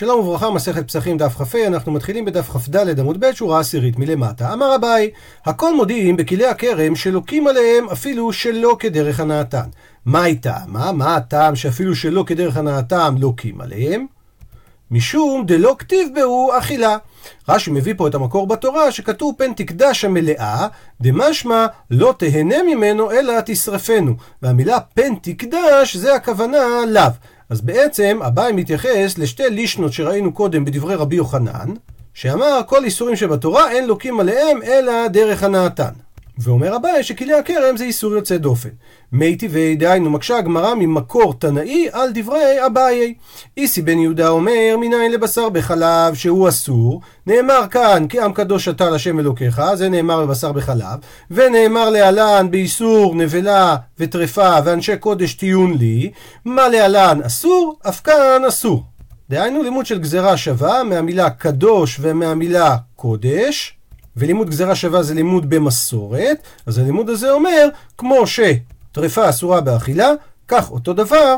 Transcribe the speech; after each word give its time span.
שלום 0.00 0.20
וברכה, 0.20 0.50
מסכת 0.50 0.86
פסחים 0.86 1.18
דף 1.18 1.42
כ"ה, 1.42 1.66
אנחנו 1.66 1.92
מתחילים 1.92 2.24
בדף 2.24 2.48
כ"ד 2.48 3.00
עמוד 3.00 3.20
ב', 3.20 3.32
שורה 3.32 3.60
עשירית 3.60 3.98
מלמטה. 3.98 4.52
אמר 4.52 4.76
אביי, 4.76 5.10
הכל 5.46 5.76
מודיעים 5.76 6.16
בכלי 6.16 6.46
הכרם 6.46 6.96
שלוקים 6.96 7.46
עליהם 7.46 7.88
אפילו 7.88 8.32
שלא 8.32 8.76
כדרך 8.78 9.20
הנאתן. 9.20 9.68
מה 10.04 10.26
איתם? 10.26 10.60
מה, 10.66 10.92
מה 10.92 11.16
הטעם 11.16 11.56
שאפילו 11.56 11.94
שלא 11.94 12.24
כדרך 12.26 12.56
הנאתם 12.56 13.14
לוקים 13.18 13.60
עליהם? 13.60 14.06
משום 14.90 15.46
דלא 15.46 15.76
כתיב 15.78 16.08
בהו 16.14 16.50
אכילה. 16.58 16.96
רש"י 17.48 17.70
מביא 17.70 17.94
פה 17.96 18.08
את 18.08 18.14
המקור 18.14 18.46
בתורה 18.46 18.92
שכתוב 18.92 19.34
פן 19.38 19.52
תקדש 19.52 20.04
המלאה, 20.04 20.66
דמשמע 21.00 21.66
לא 21.90 22.14
תהנה 22.18 22.62
ממנו 22.62 23.10
אלא 23.10 23.34
תשרפנו. 23.44 24.14
והמילה 24.42 24.80
פן 24.80 25.14
תקדש 25.22 25.96
זה 25.96 26.14
הכוונה 26.14 26.58
לאו. 26.88 27.10
אז 27.50 27.60
בעצם 27.60 28.18
אביי 28.26 28.52
מתייחס 28.52 29.18
לשתי 29.18 29.50
לישנות 29.50 29.92
שראינו 29.92 30.32
קודם 30.32 30.64
בדברי 30.64 30.94
רבי 30.94 31.16
יוחנן, 31.16 31.74
שאמר 32.14 32.60
כל 32.66 32.84
איסורים 32.84 33.16
שבתורה 33.16 33.70
אין 33.70 33.86
לוקים 33.86 34.20
עליהם 34.20 34.62
אלא 34.62 35.08
דרך 35.08 35.42
הנאתן. 35.42 35.92
ואומר 36.42 36.76
אביי 36.76 37.02
שכלי 37.02 37.34
הכרם 37.34 37.76
זה 37.76 37.84
איסור 37.84 38.12
יוצא 38.12 38.36
דופן. 38.36 38.68
מי 39.12 39.36
טבעי 39.36 39.76
דהיינו 39.76 40.10
מקשה 40.10 40.38
הגמרא 40.38 40.74
ממקור 40.74 41.34
תנאי 41.34 41.88
על 41.92 42.10
דברי 42.14 42.66
אביי. 42.66 43.14
איסי 43.56 43.82
בן 43.82 43.98
יהודה 43.98 44.28
אומר 44.28 44.76
מניין 44.80 45.12
לבשר 45.12 45.48
בחלב 45.48 46.14
שהוא 46.14 46.48
אסור, 46.48 47.00
נאמר 47.26 47.60
כאן 47.70 48.06
כי 48.08 48.20
עם 48.20 48.32
קדוש 48.32 48.68
אתה 48.68 48.90
לשם 48.90 49.18
אלוקיך, 49.18 49.60
זה 49.74 49.88
נאמר 49.88 50.26
בבשר 50.26 50.52
בחלב, 50.52 50.98
ונאמר 51.30 51.90
להלן 51.90 52.50
באיסור 52.50 53.14
נבלה 53.14 53.76
וטרפה 53.98 54.58
ואנשי 54.64 54.96
קודש 54.96 55.34
טיעון 55.34 55.74
לי, 55.74 56.10
מה 56.44 56.68
להלן 56.68 57.20
אסור, 57.22 57.78
אף 57.88 58.00
כאן 58.00 58.42
אסור. 58.48 58.84
דהיינו 59.30 59.62
לימוד 59.62 59.86
של 59.86 59.98
גזרה 59.98 60.36
שווה 60.36 60.84
מהמילה 60.84 61.30
קדוש 61.30 61.98
ומהמילה 62.00 62.76
קודש. 62.96 63.79
ולימוד 64.16 64.50
גזירה 64.50 64.74
שווה 64.74 65.02
זה 65.02 65.14
לימוד 65.14 65.50
במסורת, 65.50 66.38
אז 66.66 66.78
הלימוד 66.78 67.10
הזה 67.10 67.32
אומר, 67.32 67.68
כמו 67.98 68.24
שטרפה 68.26 69.28
אסורה 69.28 69.60
באכילה, 69.60 70.08
כך 70.48 70.70
אותו 70.70 70.92
דבר, 70.92 71.36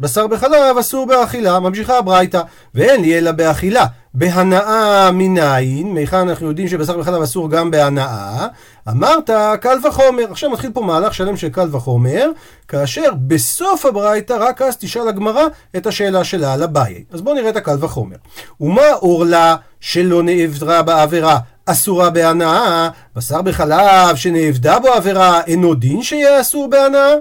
בשר 0.00 0.26
בחלב 0.26 0.78
אסור 0.80 1.06
באכילה, 1.06 1.60
ממשיכה 1.60 1.98
הברייתא, 1.98 2.40
ואין 2.74 3.02
לי 3.02 3.18
אלא 3.18 3.32
באכילה. 3.32 3.86
בהנאה 4.14 5.10
מניין, 5.12 5.94
מהיכן 5.94 6.28
אנחנו 6.28 6.48
יודעים 6.48 6.68
שבשר 6.68 6.98
בחלב 6.98 7.22
אסור 7.22 7.50
גם 7.50 7.70
בהנאה, 7.70 8.46
אמרת 8.88 9.30
קל 9.60 9.78
וחומר. 9.88 10.24
עכשיו 10.30 10.50
מתחיל 10.50 10.70
פה 10.72 10.80
מהלך 10.80 11.14
שלם 11.14 11.36
של 11.36 11.48
קל 11.48 11.68
וחומר, 11.72 12.30
כאשר 12.68 13.10
בסוף 13.26 13.86
הברייתא 13.86 14.36
רק 14.40 14.62
אז 14.62 14.76
תשאל 14.76 15.08
הגמרא 15.08 15.42
את 15.76 15.86
השאלה 15.86 16.24
שלה 16.24 16.52
על 16.52 16.62
אביי. 16.62 17.04
אז 17.12 17.20
בואו 17.20 17.34
נראה 17.34 17.50
את 17.50 17.56
הקל 17.56 17.76
וחומר. 17.80 18.16
ומה 18.60 18.90
עורלה 18.92 19.56
שלא 19.80 20.22
נעברה 20.22 20.82
בעבירה 20.82 21.38
אסורה 21.70 22.10
בהנאה, 22.10 22.88
בשר 23.16 23.42
בחלב 23.42 24.16
שנאבדה 24.16 24.78
בו 24.78 24.88
עבירה 24.88 25.40
אינו 25.46 25.74
דין 25.74 26.02
שיהיה 26.02 26.40
אסור 26.40 26.70
בהנאה? 26.70 27.14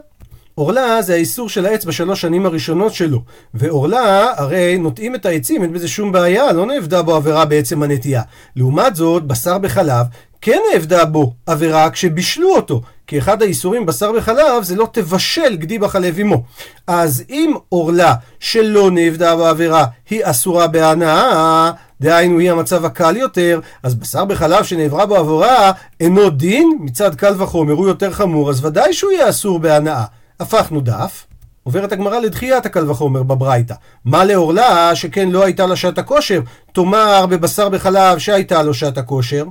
עורלה 0.55 1.01
זה 1.01 1.13
האיסור 1.13 1.49
של 1.49 1.65
העץ 1.65 1.85
בשלוש 1.85 2.21
שנים 2.21 2.45
הראשונות 2.45 2.93
שלו, 2.93 3.21
ועורלה 3.53 4.33
הרי 4.37 4.77
נוטעים 4.77 5.15
את 5.15 5.25
העצים, 5.25 5.63
אין 5.63 5.73
בזה 5.73 5.87
שום 5.87 6.11
בעיה, 6.11 6.51
לא 6.51 6.65
נאבדה 6.65 7.01
בו 7.01 7.15
עבירה 7.15 7.45
בעצם 7.45 7.83
הנטייה. 7.83 8.21
לעומת 8.55 8.95
זאת, 8.95 9.23
בשר 9.23 9.57
בחלב 9.57 10.05
כן 10.41 10.59
נאבדה 10.73 11.05
בו 11.05 11.33
עבירה 11.45 11.89
כשבישלו 11.89 12.55
אותו, 12.55 12.81
כי 13.07 13.17
אחד 13.17 13.41
האיסורים 13.41 13.85
בשר 13.85 14.11
בחלב 14.11 14.63
זה 14.63 14.75
לא 14.75 14.87
תבשל 14.91 15.55
גדי 15.55 15.79
בחלב 15.79 16.19
עמו. 16.19 16.43
אז 16.87 17.23
אם 17.29 17.53
עורלה 17.69 18.13
שלא 18.39 18.91
נאבדה 18.91 19.35
בעבירה 19.35 19.85
היא 20.09 20.21
אסורה 20.23 20.67
בהנאה, 20.67 21.71
דהיינו 22.01 22.39
היא 22.39 22.51
המצב 22.51 22.85
הקל 22.85 23.17
יותר, 23.17 23.59
אז 23.83 23.95
בשר 23.95 24.25
בחלב 24.25 24.63
שנעברה 24.63 25.05
בו 25.05 25.15
עבירה 25.15 25.71
אינו 25.99 26.29
דין, 26.29 26.77
מצד 26.81 27.15
קל 27.15 27.41
וחומר 27.41 27.73
הוא 27.73 27.87
יותר 27.87 28.11
חמור, 28.13 28.49
אז 28.49 28.65
ודאי 28.65 28.93
שהוא 28.93 29.11
יהיה 29.11 29.29
אסור 29.29 29.59
בהנאה. 29.59 30.03
הפכנו 30.39 30.81
דף. 30.81 31.25
עוברת 31.63 31.91
הגמרא 31.91 32.19
לדחיית 32.19 32.65
הקל 32.65 32.89
וחומר 32.89 33.23
בברייתא. 33.23 33.73
מה 34.05 34.23
לעורלה 34.25 34.95
שכן 34.95 35.29
לא 35.29 35.45
הייתה 35.45 35.65
לה 35.65 35.75
שעת 35.75 35.97
הכושר? 35.97 36.41
תאמר 36.71 37.25
בבשר 37.25 37.69
בחלב 37.69 38.17
שהייתה 38.17 38.63
לו 38.63 38.73
שעת 38.73 38.97
הכושר. 38.97 39.45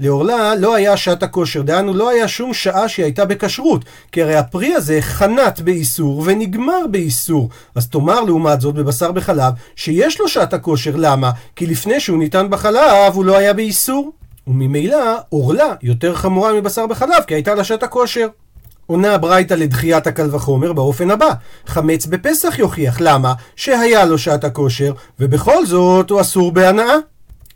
לעורלה 0.00 0.54
לא 0.54 0.74
היה 0.74 0.96
שעת 0.96 1.22
הכושר, 1.22 1.62
דהיינו 1.62 1.94
לא 1.94 2.10
היה 2.10 2.28
שום 2.28 2.54
שעה 2.54 2.88
שהיא 2.88 3.04
הייתה 3.04 3.24
בכשרות, 3.24 3.84
כי 4.12 4.22
הרי 4.22 4.36
הפרי 4.36 4.74
הזה 4.74 4.98
חנת 5.00 5.60
באיסור 5.60 6.22
ונגמר 6.26 6.86
באיסור. 6.90 7.48
אז 7.74 7.88
תאמר 7.88 8.20
לעומת 8.20 8.60
זאת 8.60 8.74
בבשר 8.74 9.12
בחלב 9.12 9.52
שיש 9.76 10.20
לו 10.20 10.28
שעת 10.28 10.54
הכושר, 10.54 10.96
למה? 10.96 11.30
כי 11.56 11.66
לפני 11.66 12.00
שהוא 12.00 12.18
ניתן 12.18 12.46
בחלב 12.50 13.14
הוא 13.14 13.24
לא 13.24 13.36
היה 13.36 13.52
באיסור. 13.52 14.12
וממילא 14.46 15.14
עורלה 15.28 15.74
יותר 15.82 16.14
חמורה 16.14 16.52
מבשר 16.52 16.86
בחלב, 16.86 17.22
כי 17.26 17.34
הייתה 17.34 17.54
לה 17.54 17.64
שעת 17.64 17.82
הכושר. 17.82 18.28
עונה 18.86 19.14
הברייתא 19.14 19.54
לדחיית 19.54 20.06
הקל 20.06 20.34
וחומר 20.34 20.72
באופן 20.72 21.10
הבא: 21.10 21.28
חמץ 21.66 22.06
בפסח 22.06 22.58
יוכיח, 22.58 23.00
למה? 23.00 23.34
שהיה 23.56 24.04
לו 24.04 24.18
שעת 24.18 24.44
הכושר, 24.44 24.92
ובכל 25.20 25.66
זאת 25.66 26.10
הוא 26.10 26.20
אסור 26.20 26.52
בהנאה. 26.52 26.94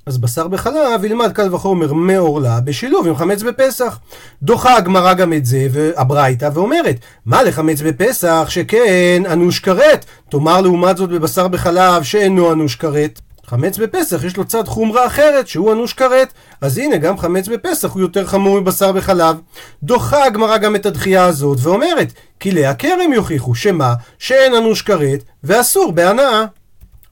אז 0.06 0.18
בשר 0.18 0.48
בחלב 0.48 1.04
ילמד 1.04 1.32
קל 1.32 1.54
וחומר 1.54 1.92
מעורלה 1.92 2.60
בשילוב 2.60 3.06
עם 3.06 3.16
חמץ 3.16 3.42
בפסח. 3.42 3.98
דוחה 4.42 4.76
הגמרא 4.76 5.14
גם 5.14 5.32
את 5.32 5.46
זה, 5.46 5.92
הברייתא, 5.96 6.50
ואומרת, 6.54 6.96
מה 7.26 7.42
לחמץ 7.42 7.80
בפסח 7.80 8.46
שכן 8.48 9.22
אנוש 9.32 9.60
כרת? 9.60 10.04
תאמר 10.30 10.60
לעומת 10.60 10.96
זאת 10.96 11.10
בבשר 11.10 11.48
בחלב 11.48 12.02
שאינו 12.02 12.52
אנוש 12.52 12.76
כרת. 12.76 13.20
חמץ 13.46 13.78
בפסח 13.78 14.24
יש 14.24 14.36
לו 14.36 14.44
צד 14.44 14.68
חומרה 14.68 15.06
אחרת 15.06 15.48
שהוא 15.48 15.72
אנוש 15.72 15.92
כרת 15.92 16.32
אז 16.60 16.78
הנה 16.78 16.96
גם 16.96 17.18
חמץ 17.18 17.48
בפסח 17.48 17.92
הוא 17.92 18.02
יותר 18.02 18.26
חמור 18.26 18.60
מבשר 18.60 18.92
בחלב 18.92 19.36
דוחה 19.82 20.24
הגמרא 20.24 20.58
גם 20.58 20.76
את 20.76 20.86
הדחייה 20.86 21.24
הזאת 21.24 21.58
ואומרת 21.60 22.12
כלי 22.42 22.66
הכרם 22.66 23.12
יוכיחו 23.12 23.54
שמה 23.54 23.94
שאין 24.18 24.54
אנוש 24.54 24.82
כרת 24.82 25.22
ואסור 25.44 25.92
בהנאה 25.92 26.44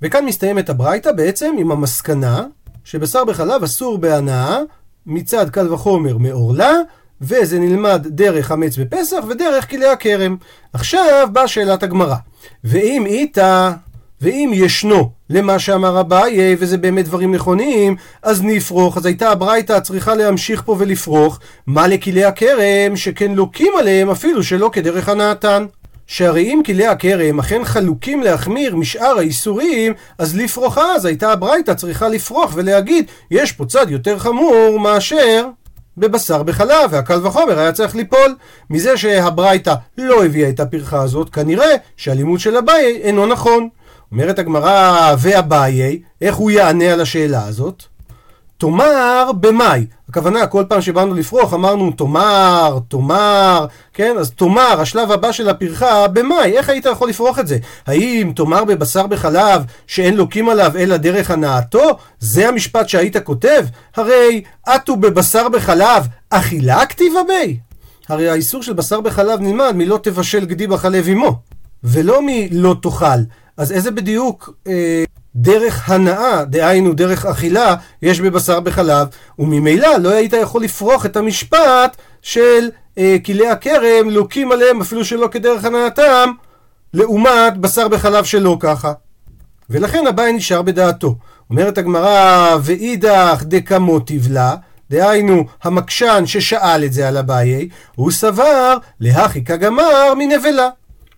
וכאן 0.03 0.25
מסתיימת 0.25 0.69
הברייתא 0.69 1.13
בעצם 1.13 1.55
עם 1.59 1.71
המסקנה 1.71 2.45
שבשר 2.85 3.25
בחלב 3.25 3.63
אסור 3.63 3.99
בהנאה 3.99 4.59
מצד 5.07 5.51
קל 5.51 5.73
וחומר 5.73 6.19
מעורלה 6.19 6.73
וזה 7.21 7.59
נלמד 7.59 8.07
דרך 8.09 8.47
חמץ 8.47 8.77
בפסח 8.79 9.25
ודרך 9.29 9.71
כלי 9.71 9.87
הכרם. 9.87 10.37
עכשיו 10.73 11.29
באה 11.33 11.49
שאלת 11.49 11.83
הגמרא. 11.83 12.17
ואם 12.65 13.05
איתה 13.07 13.73
ואם 14.21 14.51
ישנו 14.55 15.11
למה 15.31 15.59
שאמר 15.59 16.01
אביי, 16.01 16.57
וזה 16.59 16.79
באמת 16.79 17.05
דברים 17.05 17.35
נכונים, 17.35 17.97
אז 18.23 18.43
נפרוך. 18.43 18.97
אז 18.97 19.07
הייתה 19.07 19.31
הברייתא 19.31 19.81
צריכה 19.81 20.15
להמשיך 20.15 20.63
פה 20.65 20.77
ולפרוך. 20.79 21.41
מה 21.67 21.87
לכלי 21.87 22.25
הכרם, 22.25 22.97
שכן 22.97 23.33
לוקים 23.33 23.73
עליהם 23.79 24.11
אפילו 24.11 24.43
שלא 24.43 24.71
כדרך 24.73 25.09
הנאתן. 25.09 25.67
שהרי 26.11 26.43
אם 26.43 26.61
כלי 26.67 26.87
הכרם 26.87 27.39
אכן 27.39 27.65
חלוקים 27.65 28.23
להחמיר 28.23 28.77
משאר 28.77 29.19
האיסורים, 29.19 29.93
אז 30.19 30.37
לפרוכה, 30.37 30.95
אז 30.95 31.05
הייתה 31.05 31.33
הברייתא 31.33 31.75
צריכה 31.75 32.09
לפרוח 32.09 32.53
ולהגיד, 32.55 33.05
יש 33.31 33.53
פה 33.53 33.65
צד 33.65 33.91
יותר 33.91 34.19
חמור 34.19 34.81
מאשר 34.81 35.47
בבשר 35.97 36.43
בחלב, 36.43 36.91
והקל 36.91 37.27
וחומר 37.27 37.59
היה 37.59 37.73
צריך 37.73 37.95
ליפול. 37.95 38.35
מזה 38.71 38.97
שהברייתא 38.97 39.75
לא 39.99 40.25
הביאה 40.25 40.49
את 40.49 40.61
הפרחה 40.61 41.03
הזאת, 41.03 41.31
כנראה 41.31 41.75
שהלימוד 41.97 42.41
של 42.41 42.57
אביי 42.57 43.01
אינו 43.03 43.27
נכון. 43.27 43.69
אומרת 44.13 44.39
הגמרא 44.39 45.15
ואביי, 45.19 46.01
איך 46.21 46.37
הוא 46.37 46.51
יענה 46.51 46.93
על 46.93 47.01
השאלה 47.01 47.47
הזאת? 47.47 47.85
תאמר 48.61 49.31
במאי. 49.41 49.87
הכוונה, 50.09 50.47
כל 50.47 50.65
פעם 50.69 50.81
שבאנו 50.81 51.15
לפרוח 51.15 51.55
אמרנו 51.55 51.91
תאמר, 51.91 52.79
תאמר, 52.89 53.67
כן? 53.95 54.17
אז 54.19 54.31
תאמר, 54.31 54.81
השלב 54.81 55.13
הבא 55.13 55.33
של 55.33 55.49
הפרחה, 55.49 56.09
במאי. 56.09 56.57
איך 56.57 56.69
היית 56.69 56.87
יכול 56.87 57.09
לפרוח 57.09 57.39
את 57.39 57.47
זה? 57.47 57.59
האם 57.87 58.33
תאמר 58.37 58.65
בבשר 58.65 59.07
בחלב 59.07 59.63
שאין 59.87 60.17
לוקים 60.17 60.49
עליו 60.49 60.73
אלא 60.79 60.97
דרך 60.97 61.31
הנאתו? 61.31 61.97
זה 62.19 62.49
המשפט 62.49 62.89
שהיית 62.89 63.17
כותב? 63.17 63.65
הרי 63.97 64.43
עטו 64.67 64.97
בבשר 64.97 65.49
בחלב, 65.49 66.07
אכילה 66.31 66.87
כתיבה 66.87 67.21
בי? 67.29 67.59
הרי 68.09 68.31
האיסור 68.31 68.63
של 68.63 68.73
בשר 68.73 69.01
בחלב 69.01 69.41
נלמד 69.41 69.73
מלא 69.75 69.99
תבשל 70.03 70.45
גדי 70.45 70.67
בחלב 70.67 71.09
עמו, 71.09 71.39
ולא 71.85 72.21
מלא 72.27 72.75
תאכל. 72.83 73.21
אז 73.57 73.73
איזה 73.73 73.91
בדיוק 73.91 74.55
אה, 74.67 75.05
דרך 75.37 75.91
הנאה, 75.91 76.45
דהיינו 76.45 76.95
דרך 76.95 77.27
אכילה, 77.27 77.75
יש 78.03 78.21
בבשר 78.21 78.61
בחלב, 78.61 79.09
וממילא 79.39 79.97
לא 79.97 80.09
היית 80.09 80.33
יכול 80.33 80.63
לפרוח 80.63 81.07
את 81.07 81.17
המשפט 81.17 81.97
של 82.23 82.69
אה, 82.99 83.17
כלי 83.27 83.49
הכרם, 83.49 84.11
לוקים 84.11 84.53
עליהם 84.53 84.81
אפילו 84.81 85.05
שלא 85.05 85.29
כדרך 85.31 85.65
הנאתם, 85.65 86.31
לעומת 86.95 87.57
בשר 87.57 87.89
בחלב 87.89 88.25
שלא 88.25 88.57
ככה. 88.61 88.93
ולכן 89.71 90.07
הבעיה 90.07 90.33
נשאר 90.33 90.63
בדעתו. 90.63 91.17
אומרת 91.51 91.79
הגמרא, 91.79 92.57
ואידך 92.63 93.43
דקמוטיב 93.47 94.33
לה, 94.33 94.55
דהיינו 94.91 95.45
המקשן 95.63 96.23
ששאל 96.27 96.85
את 96.85 96.93
זה 96.93 97.09
על 97.09 97.17
אביי, 97.17 97.69
הוא 97.95 98.11
סבר 98.11 98.77
להכי 99.01 99.45
כגמר 99.45 100.15
מנבלה. 100.19 100.69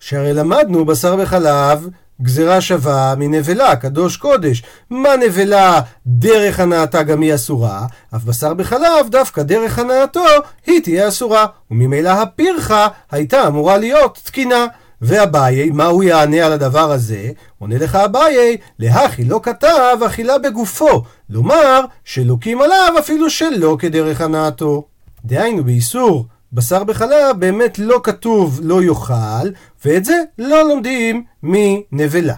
שהרי 0.01 0.33
למדנו 0.33 0.85
בשר 0.85 1.17
וחלב 1.19 1.89
גזירה 2.23 2.61
שווה 2.61 3.15
מנבלה, 3.19 3.77
קדוש 3.77 4.17
קודש. 4.17 4.63
מה 4.91 5.17
נבלה 5.17 5.81
דרך 6.07 6.61
הנאתה 6.61 7.03
גם 7.03 7.21
היא 7.21 7.35
אסורה, 7.35 7.87
אף 8.17 8.25
בשר 8.25 8.55
בחלב 8.55 9.09
דווקא 9.09 9.43
דרך 9.43 9.79
הנאתו 9.79 10.25
היא 10.67 10.83
תהיה 10.83 11.09
אסורה. 11.09 11.47
וממילא 11.71 12.09
הפרחה 12.09 12.89
הייתה 13.11 13.47
אמורה 13.47 13.77
להיות 13.77 14.19
תקינה. 14.25 14.67
ואביי, 15.05 15.71
מה 15.71 15.85
הוא 15.85 16.03
יענה 16.03 16.47
על 16.47 16.53
הדבר 16.53 16.93
הזה? 16.93 17.31
עונה 17.59 17.79
לך 17.79 17.97
אביי, 17.97 18.57
להכי 18.79 19.25
לא 19.25 19.41
כתב 19.43 19.97
אכילה 20.07 20.39
בגופו, 20.39 21.03
לומר 21.31 21.85
שלוקים 22.05 22.63
עליו 22.63 22.95
אפילו 22.99 23.31
שלא 23.31 23.77
כדרך 23.79 24.21
הנאתו. 24.21 24.85
דהיינו 25.25 25.65
באיסור 25.65 26.27
בשר 26.53 26.85
בחלב 26.85 27.37
באמת 27.39 27.79
לא 27.79 28.01
כתוב 28.03 28.61
לא 28.63 28.83
יאכל, 28.83 29.49
ואת 29.85 30.05
זה 30.05 30.23
לא 30.39 30.69
לומדים 30.69 31.25
מנבלה. 31.43 32.35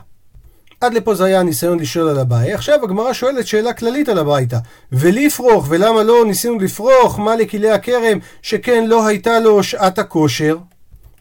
עד 0.80 0.94
לפה 0.94 1.14
זה 1.14 1.24
היה 1.24 1.40
הניסיון 1.40 1.78
לשאול 1.78 2.08
על 2.08 2.18
אביי. 2.18 2.54
עכשיו 2.54 2.84
הגמרא 2.84 3.12
שואלת 3.12 3.46
שאלה 3.46 3.72
כללית 3.72 4.08
על 4.08 4.18
הביתה. 4.18 4.58
ולפרוך, 4.92 5.66
ולמה 5.68 6.02
לא 6.02 6.24
ניסינו 6.26 6.58
לפרוך? 6.58 7.18
מה 7.18 7.36
לכלי 7.36 7.70
הכרם, 7.70 8.18
שכן 8.42 8.84
לא 8.86 9.06
הייתה 9.06 9.40
לו 9.40 9.62
שעת 9.62 9.98
הכושר? 9.98 10.56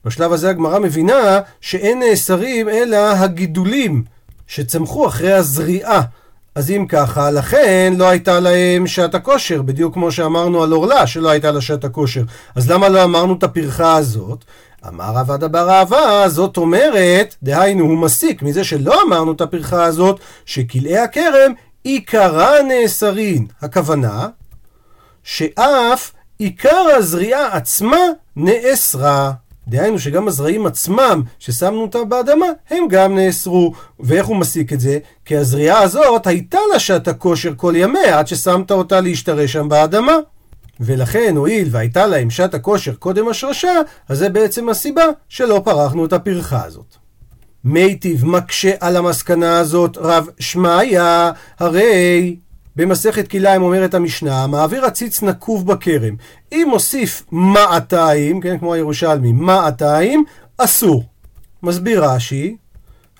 בשלב 0.05 0.33
הזה 0.33 0.49
הגמרא 0.49 0.79
מבינה 0.79 1.39
שאין 1.61 1.99
נאסרים 1.99 2.69
אלא 2.69 2.97
הגידולים 2.97 4.03
שצמחו 4.47 5.07
אחרי 5.07 5.33
הזריעה. 5.33 6.01
אז 6.55 6.71
אם 6.71 6.85
ככה, 6.89 7.31
לכן 7.31 7.93
לא 7.97 8.09
הייתה 8.09 8.39
להם 8.39 8.87
שעת 8.87 9.15
הכושר, 9.15 9.61
בדיוק 9.61 9.93
כמו 9.93 10.11
שאמרנו 10.11 10.63
על 10.63 10.71
עורלה 10.71 11.07
שלא 11.07 11.29
הייתה 11.29 11.51
לה 11.51 11.61
שעת 11.61 11.83
הכושר. 11.83 12.23
אז 12.55 12.71
למה 12.71 12.89
לא 12.89 13.03
אמרנו 13.03 13.33
את 13.33 13.43
הפרחה 13.43 13.95
הזאת? 13.95 14.45
אמר 14.87 15.05
רב 15.05 15.31
עדה 15.31 15.47
בר 15.47 15.69
אהבה, 15.69 16.29
זאת 16.29 16.57
אומרת, 16.57 17.35
דהיינו 17.43 17.85
הוא 17.85 17.97
מסיק 17.97 18.41
מזה 18.41 18.63
שלא 18.63 19.01
אמרנו 19.07 19.31
את 19.31 19.41
הפרחה 19.41 19.83
הזאת, 19.83 20.19
שכלאי 20.45 20.97
הכרם 20.97 21.51
עיקרה 21.83 22.61
נאסרין. 22.61 23.47
הכוונה, 23.61 24.27
שאף 25.23 26.11
עיקר 26.37 26.85
הזריעה 26.97 27.57
עצמה 27.57 27.97
נאסרה. 28.35 29.31
דהיינו 29.67 29.99
שגם 29.99 30.27
הזרעים 30.27 30.65
עצמם 30.65 31.21
ששמנו 31.39 31.81
אותם 31.81 32.09
באדמה, 32.09 32.45
הם 32.69 32.87
גם 32.89 33.15
נאסרו. 33.15 33.73
ואיך 33.99 34.25
הוא 34.25 34.37
מסיק 34.37 34.73
את 34.73 34.79
זה? 34.79 34.99
כי 35.25 35.37
הזריעה 35.37 35.81
הזאת 35.81 36.27
הייתה 36.27 36.57
לה 36.73 36.79
שעת 36.79 37.07
הכושר 37.07 37.53
כל 37.57 37.73
ימיה, 37.75 38.19
עד 38.19 38.27
ששמת 38.27 38.71
אותה 38.71 39.01
להשתרש 39.01 39.53
שם 39.53 39.69
באדמה. 39.69 40.13
ולכן, 40.79 41.33
הואיל 41.37 41.67
והייתה 41.71 42.07
להם 42.07 42.29
שעת 42.29 42.53
הכושר 42.53 42.93
קודם 42.93 43.27
השרשה, 43.27 43.73
אז 44.09 44.17
זה 44.17 44.29
בעצם 44.29 44.69
הסיבה 44.69 45.05
שלא 45.29 45.61
פרחנו 45.65 46.05
את 46.05 46.13
הפרחה 46.13 46.63
הזאת. 46.65 46.95
מיטיב 47.63 48.25
מקשה 48.25 48.71
על 48.79 48.97
המסקנה 48.97 49.59
הזאת 49.59 49.97
רב 49.97 50.27
שמעיה, 50.39 51.31
הרי 51.59 52.35
במסכת 52.75 53.27
כלאיים 53.27 53.61
אומרת 53.61 53.93
המשנה, 53.93 54.47
מעביר 54.47 54.85
הציץ 54.85 55.21
נקוב 55.21 55.67
בכרם. 55.67 56.15
אם 56.51 56.67
מוסיף 56.69 57.23
מעתיים, 57.31 58.41
כן, 58.41 58.57
כמו 58.57 58.73
הירושלמי, 58.73 59.33
מעתיים, 59.33 60.23
אסור. 60.57 61.03
מסביר 61.63 62.05
רש"י, 62.05 62.55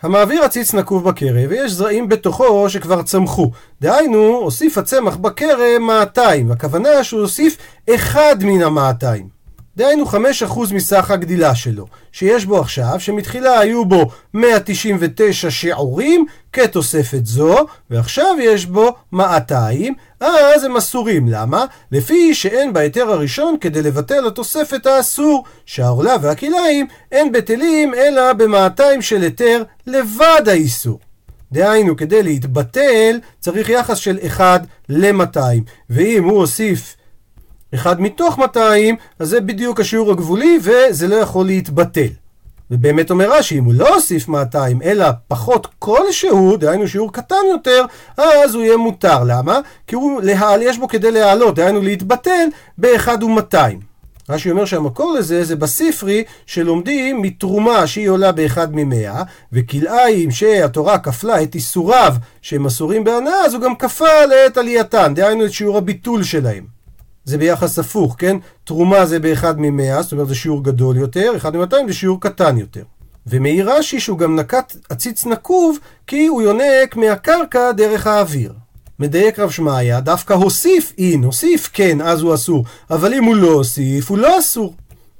המעביר 0.02 0.44
הציץ 0.44 0.74
נקוב 0.74 1.10
בכרם, 1.10 1.46
ויש 1.50 1.72
זרעים 1.72 2.10
בתוכו 2.10 2.70
שכבר 2.70 3.02
צמחו. 3.02 3.52
דהיינו, 3.82 4.24
הוסיף 4.24 4.78
הצמח 4.78 5.16
בכרם 5.16 5.82
מעתיים, 5.82 6.50
והכוונה 6.50 7.04
שהוא 7.04 7.22
הוסיף 7.22 7.58
אחד 7.90 8.36
מן 8.44 8.62
המעתיים. 8.62 9.33
דהיינו 9.78 10.06
5% 10.06 10.74
מסך 10.74 11.12
הגדילה 11.12 11.56
שלו, 11.56 11.86
שיש 12.12 12.46
בו 12.46 12.60
עכשיו, 12.60 12.96
שמתחילה 13.00 13.60
היו 13.60 13.86
בו 13.86 14.12
199 14.34 15.52
שיעורים 15.52 16.25
כתוספת 16.54 17.25
זו, 17.25 17.58
ועכשיו 17.90 18.36
יש 18.42 18.66
בו 18.66 18.96
200, 19.12 19.94
אז 20.20 20.64
הם 20.64 20.78
אסורים. 20.78 21.28
למה? 21.28 21.66
לפי 21.92 22.34
שאין 22.34 22.74
בהיתר 22.74 23.12
הראשון 23.12 23.56
כדי 23.62 23.81
לבטל 23.81 24.28
התוספת 24.28 24.86
האסור, 24.86 25.44
שהעורלה 25.66 26.16
והכליים 26.22 26.88
אין 27.12 27.31
בטלים 27.31 27.94
אלא 27.94 28.34
ב-200 28.34 29.02
של 29.02 29.22
היתר 29.22 29.64
לבד 29.88 30.42
האיסור. 30.48 31.00
דהיינו, 31.52 31.98
כדי 31.98 32.24
להתבטל 32.24 33.20
צריך 33.40 33.70
יחס 33.70 33.98
של 33.98 34.18
1 34.28 34.62
ל-200, 34.90 35.40
ואם 35.90 36.24
הוא 36.24 36.38
הוסיף 36.38 36.96
אחד 37.75 38.02
מתוך 38.02 38.38
200, 38.38 38.96
אז 39.20 39.30
זה 39.30 39.42
בדיוק 39.42 39.80
השיעור 39.80 40.12
הגבולי, 40.12 40.60
וזה 40.62 41.08
לא 41.08 41.16
יכול 41.16 41.46
להתבטל. 41.46 42.08
ובאמת 42.72 43.12
אומר 43.12 43.31
רש"י, 43.31 43.58
אם 43.60 43.64
הוא 43.64 43.74
לא 43.74 43.96
הוסיף 43.96 44.28
200, 44.28 44.81
אלא 44.81 45.06
פחות 45.28 45.68
כלשהו, 45.80 46.58
דהיינו 46.58 46.88
שיעור 46.88 47.14
קטן 47.14 47.36
יותר, 47.52 47.86
אז 48.18 48.56
הוא 48.56 48.64
יהיה 48.64 48.78
מותר. 48.78 49.24
למה? 49.24 49.60
כי 49.88 49.96
הוא, 49.96 50.22
להעל, 50.22 50.62
יש 50.62 50.78
בו 50.78 50.88
כדי 50.88 51.12
להעלות, 51.12 51.56
דהיינו 51.56 51.81
להתבטל, 51.81 52.48
באחד 52.78 53.24
ומאתיים. 53.24 53.94
רש"י 54.30 54.52
אומר 54.52 54.66
שהמקור 54.66 55.14
לזה 55.14 55.44
זה 55.44 55.56
בספרי 55.56 56.24
שלומדים 56.46 57.22
מתרומה 57.22 57.88
שהיא 57.88 58.10
עולה 58.10 58.31
באחד 58.31 58.68
ממאה 58.72 59.24
וכלאיים 59.54 60.31
שהתורה 60.31 61.00
כפלה 61.00 61.44
את 61.44 61.56
איסוריו 61.56 62.16
שהם 62.42 62.66
אסורים 62.66 63.04
בהנאה 63.04 63.46
אז 63.46 63.54
הוא 63.54 63.62
גם 63.62 63.75
כפל 63.75 64.31
את 64.46 64.58
עלייתן, 64.58 65.14
דהיינו 65.16 65.46
את 65.46 65.52
שיעור 65.52 65.78
הביטול 65.78 66.24
שלהם. 66.24 66.83
זה 67.25 67.38
ביחס 67.38 67.80
הפוך, 67.80 68.16
כן? 68.18 68.38
תרומה 68.64 69.06
זה 69.06 69.20
באחד 69.20 69.56
ממאה, 69.58 70.02
זאת 70.02 70.12
אומרת 70.12 70.28
זה 70.28 70.36
שיעור 70.36 70.64
גדול 70.64 70.98
יותר, 70.98 71.34
אחד 71.36 71.56
ממאתיים 71.56 71.88
זה 71.88 71.94
שיעור 71.94 72.22
קטן 72.22 72.58
יותר. 72.58 72.84
ומעיר 73.28 73.72
רש"י 73.72 74.00
שהוא 74.00 74.18
גם 74.18 74.36
נקט 74.40 74.75
עציץ 74.90 75.25
נקוב, 75.25 75.78
כי 76.08 76.25
הוא 76.25 76.42
יונק 76.42 76.96
מהקרקע 76.96 77.72
דרך 77.72 78.08
האוויר. 78.08 78.54
מדייק 79.00 79.40
רב 79.40 79.50
שמעיה, 79.50 80.00
דווקא 80.00 80.34
הוסיף 80.34 80.94
אין, 80.98 81.24
הוסיף 81.24 81.70
כן, 81.74 82.02
אז 82.02 82.22
הוא 82.22 82.34
אסור, 82.34 82.66
אבל 82.90 83.14
אם 83.14 83.24
הוא 83.24 83.36
לא 83.36 83.52
הוסיף, 83.52 84.10
הוא 84.10 84.18
לא 84.18 84.40
אסור. 84.40 84.74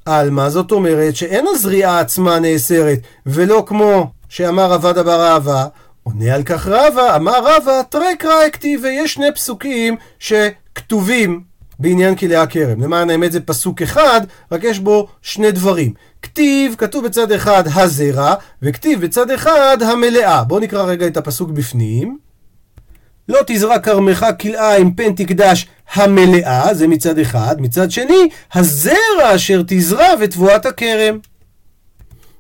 עלמא 0.06 0.50
זאת 0.50 0.72
אומרת 0.72 1.16
שאין 1.16 1.46
הזריעה 1.48 2.00
עצמה 2.00 2.40
נאסרת, 2.40 3.00
ולא 3.26 3.64
כמו 3.68 4.12
שאמר 4.30 4.72
רבא 4.72 4.92
דבר 4.92 5.28
אהבה, 5.28 5.66
עונה 6.04 6.36
על 6.36 6.44
כך 6.44 6.68
רבא, 6.68 7.16
אמר 7.16 7.40
רבא, 7.46 7.82
טרק 7.82 8.26
רא 8.26 8.42
הכתיב, 8.48 8.82
ויש 8.84 9.14
שני 9.14 9.34
פסוקים 9.36 9.96
שכתובים 10.20 11.42
בעניין 11.80 12.16
כלאי 12.16 12.36
הכרם. 12.36 12.82
למען 12.82 13.10
האמת 13.10 13.32
זה 13.32 13.40
פסוק 13.40 13.82
אחד, 13.82 14.22
רק 14.52 14.64
יש 14.64 14.80
בו 14.80 15.08
שני 15.22 15.52
דברים. 15.52 15.94
כתיב, 16.22 16.76
כתוב 16.78 17.06
בצד 17.06 17.32
אחד 17.32 17.64
הזרע, 17.76 18.34
וכתיב 18.62 19.02
בצד 19.02 19.32
אחד 19.32 19.78
המלאה. 19.82 20.44
בואו 20.44 20.60
נקרא 20.60 20.84
רגע 20.84 21.08
את 21.08 21.18
הפסוק 21.18 21.50
בפנים. 21.50 22.18
לא 23.30 23.40
תזרע 23.48 23.80
כרמך 23.80 24.26
כלאה 24.42 24.78
עם 24.78 24.94
פן 24.94 25.14
תקדש 25.16 25.68
המלאה, 25.94 26.74
זה 26.74 26.88
מצד 26.88 27.20
אחד. 27.20 27.56
מצד 27.60 27.92
שני, 27.92 28.30
הזרע 28.54 29.36
אשר 29.36 29.62
תזרע 29.68 30.08
ותבואת 30.20 30.66
הכרם. 30.66 31.18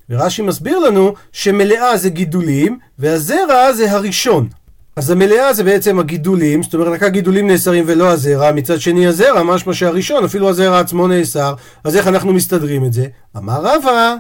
ורש"י 0.10 0.42
מסביר 0.42 0.80
לנו 0.80 1.14
שמלאה 1.32 1.98
זה 1.98 2.10
גידולים, 2.10 2.80
והזרע 3.00 3.74
זה 3.74 3.92
הראשון. 3.92 4.50
אז 4.96 5.10
המלאה 5.10 5.54
זה 5.54 5.64
בעצם 5.64 6.00
הגידולים, 6.00 6.64
זאת 6.64 6.74
אומרת 6.74 6.88
רק 6.88 7.04
הגידולים 7.04 7.48
נאסרים 7.48 7.84
ולא 7.88 8.08
הזרע, 8.10 8.52
מצד 8.52 8.82
שני 8.82 9.08
הזרע, 9.08 9.44
משמע 9.44 9.74
שהראשון, 9.74 10.24
אפילו 10.24 10.50
הזרע 10.50 10.80
עצמו 10.80 11.08
נאסר, 11.08 11.54
אז 11.84 11.96
איך 11.96 12.08
אנחנו 12.08 12.34
מסתדרים 12.34 12.86
את 12.86 12.94
זה? 12.94 13.06
אמר 13.38 13.62
רבא, 13.64 14.16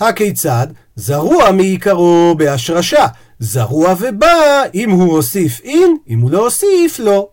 הכיצד? 0.00 0.66
זרוע 0.96 1.52
מעיקרו 1.52 2.34
בהשרשה, 2.38 3.06
זרוע 3.38 3.94
ובא 4.00 4.62
אם 4.74 4.90
הוא 4.90 5.12
הוסיף 5.12 5.60
אין, 5.64 5.96
אם 6.08 6.20
הוא 6.20 6.30
לא 6.30 6.44
הוסיף 6.44 6.98
לא. 6.98 7.28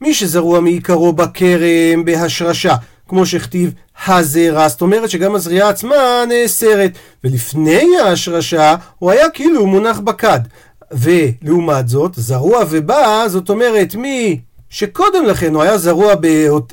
מי 0.00 0.14
שזרוע 0.14 0.60
מעיקרו 0.60 1.12
בכרם 1.12 2.04
בהשרשה, 2.04 2.74
כמו 3.08 3.26
שכתיב 3.26 3.72
הזרע, 4.06 4.68
זאת 4.68 4.80
אומרת 4.80 5.10
שגם 5.10 5.34
הזריעה 5.34 5.68
עצמה 5.68 6.24
נאסרת, 6.28 6.90
ולפני 7.24 7.86
ההשרשה 8.04 8.74
הוא 8.98 9.10
היה 9.10 9.30
כאילו 9.30 9.66
מונח 9.66 9.98
בכד. 9.98 10.40
ולעומת 10.92 11.88
זאת, 11.88 12.12
זרוע 12.14 12.64
ובא, 12.70 13.24
זאת 13.28 13.50
אומרת 13.50 13.94
מי 13.94 14.40
שקודם 14.70 15.24
לכן 15.24 15.54
הוא 15.54 15.62
היה 15.62 15.78
זרוע 15.78 16.14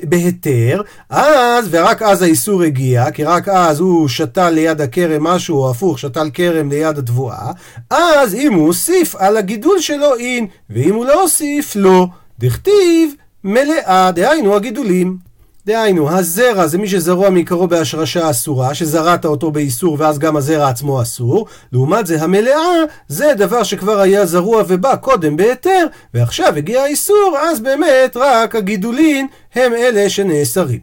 בהיתר, 0.04 0.82
אז, 1.10 1.68
ורק 1.72 2.02
אז 2.02 2.22
האיסור 2.22 2.64
הגיע, 2.64 3.12
כי 3.12 3.24
רק 3.24 3.48
אז 3.48 3.80
הוא 3.80 4.08
שתל 4.08 4.50
ליד 4.50 4.82
הכרם 4.82 5.24
משהו, 5.24 5.58
או 5.58 5.70
הפוך, 5.70 6.00
שתל 6.00 6.30
כרם 6.34 6.70
ליד 6.70 6.98
התבואה, 6.98 7.52
אז 7.90 8.36
אם 8.36 8.54
הוא 8.54 8.68
הוסיף 8.68 9.16
על 9.16 9.38
הגידול 9.38 9.80
שלו 9.80 10.16
אין, 10.16 10.48
ואם 10.70 10.96
הוא 10.96 11.06
לא 11.06 11.22
הוסיף 11.22 11.76
לא, 11.76 12.08
דכתיב 12.40 13.14
מלאה, 13.44 14.12
דהיינו 14.12 14.56
הגידולים. 14.56 15.33
דהיינו, 15.66 16.10
הזרע 16.10 16.68
זה 16.68 16.78
מי 16.78 16.88
שזרוע 16.88 17.30
מעיקרו 17.30 17.68
בהשרשה 17.68 18.30
אסורה, 18.30 18.74
שזרעת 18.74 19.26
אותו 19.26 19.52
באיסור 19.52 19.98
ואז 20.00 20.20
גם 20.20 20.38
הזרע 20.38 20.70
עצמו 20.70 21.02
אסור. 21.02 21.48
לעומת 21.72 22.08
זה, 22.08 22.22
המלאה 22.24 22.84
זה 23.08 23.34
דבר 23.38 23.64
שכבר 23.64 24.00
היה 24.00 24.26
זרוע 24.26 24.64
ובא 24.68 24.96
קודם 24.96 25.38
בהיתר, 25.38 25.88
ועכשיו 26.14 26.54
הגיע 26.58 26.82
האיסור, 26.82 27.38
אז 27.40 27.60
באמת 27.60 28.18
רק 28.18 28.56
הגידולין 28.56 29.28
הם 29.56 29.74
אלה 29.74 30.10
שנאסרים. 30.10 30.80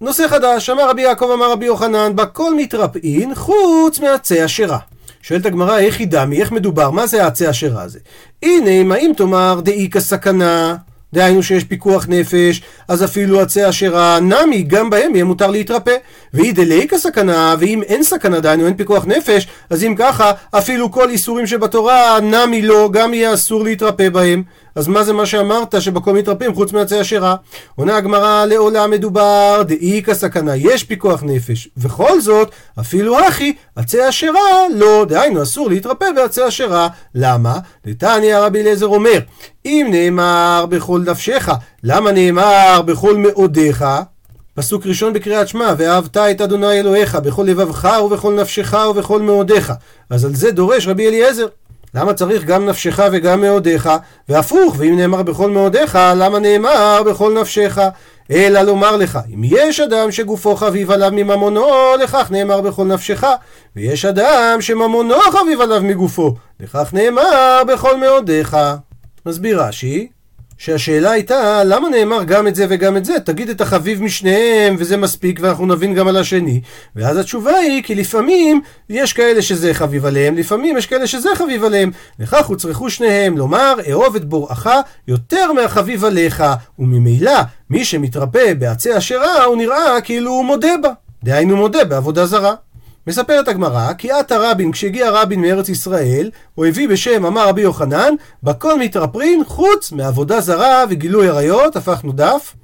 נושא 0.00 0.28
חדש, 0.28 0.70
אמר 0.70 0.90
רבי 0.90 1.02
יעקב 1.02 1.30
אמר 1.34 1.52
רבי 1.52 1.66
יוחנן, 1.66 2.16
בכל 2.16 2.54
מתרפאין 2.54 3.34
חוץ 3.34 4.00
מעצי 4.00 4.44
אשרה. 4.44 4.78
שואלת 5.22 5.46
הגמרא, 5.46 5.78
איך 5.78 5.98
היא 5.98 6.08
דמי, 6.08 6.40
איך 6.40 6.52
מדובר, 6.52 6.90
מה 6.90 7.06
זה 7.06 7.24
העצה 7.24 7.50
אשר 7.50 7.80
הזה? 7.80 7.98
הנה, 8.42 8.96
אם 8.96 9.12
תאמר 9.16 9.60
דאיכא 9.64 10.00
סכנה. 10.00 10.76
דהיינו 11.14 11.42
שיש 11.42 11.64
פיקוח 11.64 12.06
נפש, 12.08 12.62
אז 12.88 13.04
אפילו 13.04 13.40
עצי 13.40 13.68
אשרה 13.68 14.20
נמי, 14.20 14.62
גם 14.62 14.90
בהם 14.90 15.14
יהיה 15.14 15.24
מותר 15.24 15.50
להתרפא. 15.50 15.96
ואי 16.34 16.52
דליקה 16.52 16.98
סכנה, 16.98 17.54
ואם 17.58 17.82
אין 17.82 18.02
סכנה, 18.02 18.40
דהיינו 18.40 18.66
אין 18.66 18.76
פיקוח 18.76 19.04
נפש, 19.06 19.48
אז 19.70 19.84
אם 19.84 19.94
ככה, 19.98 20.32
אפילו 20.50 20.92
כל 20.92 21.10
איסורים 21.10 21.46
שבתורה, 21.46 22.20
נמי 22.20 22.62
לא, 22.62 22.88
גם 22.92 23.14
יהיה 23.14 23.34
אסור 23.34 23.64
להתרפא 23.64 24.08
בהם. 24.08 24.42
אז 24.74 24.88
מה 24.88 25.04
זה 25.04 25.12
מה 25.12 25.26
שאמרת 25.26 25.82
שבכל 25.82 26.12
מתרפאים 26.12 26.54
חוץ 26.54 26.72
מעצי 26.72 27.00
אשרה? 27.00 27.36
עונה 27.76 27.96
הגמרא 27.96 28.44
לעולם 28.44 28.90
מדובר 28.90 29.62
דאיכא 29.66 30.14
סכנה, 30.14 30.56
יש 30.56 30.84
פיקוח 30.84 31.22
נפש. 31.22 31.68
וכל 31.76 32.20
זאת, 32.20 32.50
אפילו 32.80 33.28
אחי, 33.28 33.52
עצי 33.76 34.08
אשרה 34.08 34.68
לא, 34.74 35.04
דהיינו 35.08 35.42
אסור 35.42 35.68
להתרפא 35.68 36.06
בעצי 36.16 36.48
אשרה. 36.48 36.88
למה? 37.14 37.58
דתניא 37.86 38.38
רבי 38.38 38.60
אליעזר 38.60 38.86
אומר, 38.86 39.18
אם 39.64 39.88
נאמר 39.90 40.66
בכל 40.68 41.00
נפשך, 41.06 41.48
למה 41.84 42.12
נאמר 42.12 42.82
בכל 42.86 43.16
מאודיך? 43.16 43.84
פסוק 44.54 44.86
ראשון 44.86 45.12
בקריאת 45.12 45.48
שמע, 45.48 45.74
ואהבת 45.78 46.16
את 46.16 46.40
אדוני 46.40 46.80
אלוהיך 46.80 47.14
בכל 47.14 47.42
לבבך 47.42 47.98
ובכל 48.04 48.34
נפשך 48.34 48.74
ובכל 48.90 49.22
מאודיך. 49.22 49.72
אז 50.10 50.24
על 50.24 50.34
זה 50.34 50.50
דורש 50.50 50.86
רבי 50.86 51.08
אליעזר. 51.08 51.46
למה 51.94 52.14
צריך 52.14 52.44
גם 52.44 52.66
נפשך 52.66 53.00
וגם 53.12 53.40
מאודיך? 53.40 53.90
והפוך, 54.28 54.74
ואם 54.78 54.96
נאמר 54.96 55.22
בכל 55.22 55.50
מאודיך, 55.50 55.98
למה 56.16 56.38
נאמר 56.38 57.02
בכל 57.06 57.38
נפשך? 57.40 57.78
אלא 58.30 58.60
לומר 58.60 58.96
לך, 58.96 59.18
אם 59.34 59.40
יש 59.44 59.80
אדם 59.80 60.12
שגופו 60.12 60.56
חביב 60.56 60.90
עליו 60.90 61.10
מממונו, 61.12 61.66
לכך 62.02 62.30
נאמר 62.30 62.60
בכל 62.60 62.84
נפשך, 62.84 63.24
ויש 63.76 64.04
אדם 64.04 64.60
שממונו 64.60 65.20
חביב 65.32 65.60
עליו 65.60 65.82
מגופו, 65.82 66.34
לכך 66.60 66.90
נאמר 66.92 67.62
בכל 67.68 67.96
מאודיך. 67.96 68.56
מסביר 69.26 69.62
רש"י, 69.62 70.08
שהשאלה 70.58 71.10
הייתה, 71.10 71.64
למה 71.64 71.88
נאמר 71.88 72.24
גם 72.24 72.46
את 72.46 72.54
זה 72.54 72.66
וגם 72.68 72.96
את 72.96 73.04
זה? 73.04 73.20
תגיד 73.24 73.48
את 73.48 73.60
החביב 73.60 74.02
משניהם 74.02 74.76
וזה 74.78 74.96
מספיק 74.96 75.38
ואנחנו 75.42 75.66
נבין 75.66 75.94
גם 75.94 76.08
על 76.08 76.16
השני. 76.16 76.60
ואז 76.96 77.16
התשובה 77.16 77.56
היא, 77.56 77.82
כי 77.82 77.94
לפעמים 77.94 78.60
יש 78.88 79.12
כאלה 79.12 79.42
שזה 79.42 79.74
חביב 79.74 80.06
עליהם, 80.06 80.36
לפעמים 80.36 80.76
יש 80.76 80.86
כאלה 80.86 81.06
שזה 81.06 81.28
חביב 81.34 81.64
עליהם. 81.64 81.90
לכך 82.18 82.46
הוצרכו 82.46 82.90
שניהם, 82.90 83.38
לומר, 83.38 83.74
אהוב 83.90 84.16
את 84.16 84.24
בוראך 84.24 84.68
יותר 85.08 85.52
מהחביב 85.52 86.04
עליך, 86.04 86.44
וממילא 86.78 87.40
מי 87.70 87.84
שמתרפא 87.84 88.54
בעצי 88.54 88.98
אשרה, 88.98 89.44
הוא 89.44 89.56
נראה 89.56 90.00
כאילו 90.00 90.30
הוא 90.30 90.44
מודה 90.44 90.76
בה. 90.82 90.90
דהיינו 91.24 91.56
מודה 91.56 91.84
בעבודה 91.84 92.26
זרה. 92.26 92.54
מספרת 93.06 93.48
הגמרא, 93.48 93.92
כי 93.92 94.10
עתה 94.10 94.36
רבין, 94.40 94.72
כשהגיע 94.72 95.10
רבין 95.10 95.40
מארץ 95.40 95.68
ישראל, 95.68 96.30
הוא 96.54 96.66
הביא 96.66 96.88
בשם 96.88 97.26
אמר 97.26 97.48
רבי 97.48 97.60
יוחנן, 97.60 98.14
בכל 98.42 98.78
מתרפרין 98.78 99.42
חוץ 99.46 99.92
מעבודה 99.92 100.40
זרה 100.40 100.84
וגילוי 100.90 101.28
עריות, 101.28 101.76
הפכנו 101.76 102.12
דף, 102.12 102.54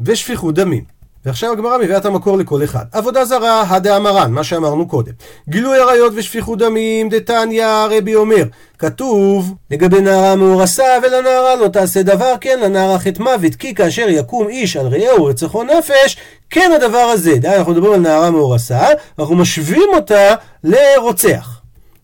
ושפיכות 0.00 0.54
דמים. 0.54 0.84
ועכשיו 1.26 1.52
הגמרא 1.52 1.78
מביאה 1.78 1.98
את 1.98 2.06
המקור 2.06 2.38
לכל 2.38 2.64
אחד. 2.64 2.84
עבודה 2.92 3.24
זרה, 3.24 3.64
הדאמרן, 3.68 4.32
מה 4.32 4.44
שאמרנו 4.44 4.88
קודם. 4.88 5.12
גילוי 5.48 5.78
עריות 5.78 6.12
ושפיכות 6.16 6.58
דמים, 6.58 7.08
דתניא 7.08 7.66
רבי 7.90 8.14
אומר. 8.14 8.44
כתוב 8.78 9.54
לגבי 9.70 10.00
נערה 10.00 10.36
מאורסה 10.36 10.98
ולנערה 11.02 11.56
לא 11.56 11.68
תעשה 11.68 12.02
דבר 12.02 12.34
כן 12.40 12.60
לנערה 12.62 12.98
חטא 12.98 13.22
מוות 13.22 13.54
כי 13.54 13.74
כאשר 13.74 14.06
יקום 14.08 14.48
איש 14.48 14.76
על 14.76 14.86
רעהו 14.86 15.24
רצחו 15.24 15.62
נפש 15.62 16.16
כן 16.50 16.70
הדבר 16.76 16.98
הזה. 16.98 17.36
די, 17.36 17.48
אנחנו 17.48 17.72
מדברים 17.72 17.92
על 17.92 18.00
נערה 18.00 18.30
מאורסה, 18.30 18.86
אנחנו 19.18 19.36
משווים 19.36 19.88
אותה 19.94 20.34
לרוצח. 20.64 21.60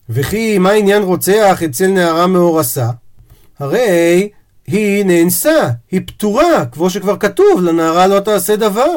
וכי 0.09 0.57
מה 0.57 0.71
עניין 0.71 1.03
רוצח 1.03 1.63
אצל 1.63 1.87
נערה 1.87 2.27
מאורסה? 2.27 2.87
הרי 3.59 4.29
היא 4.67 5.05
נאנסה, 5.05 5.69
היא 5.91 6.01
פטורה, 6.07 6.65
כמו 6.71 6.89
שכבר 6.89 7.17
כתוב, 7.17 7.61
לנערה 7.61 8.07
לא 8.07 8.19
תעשה 8.19 8.55
דבר. 8.55 8.95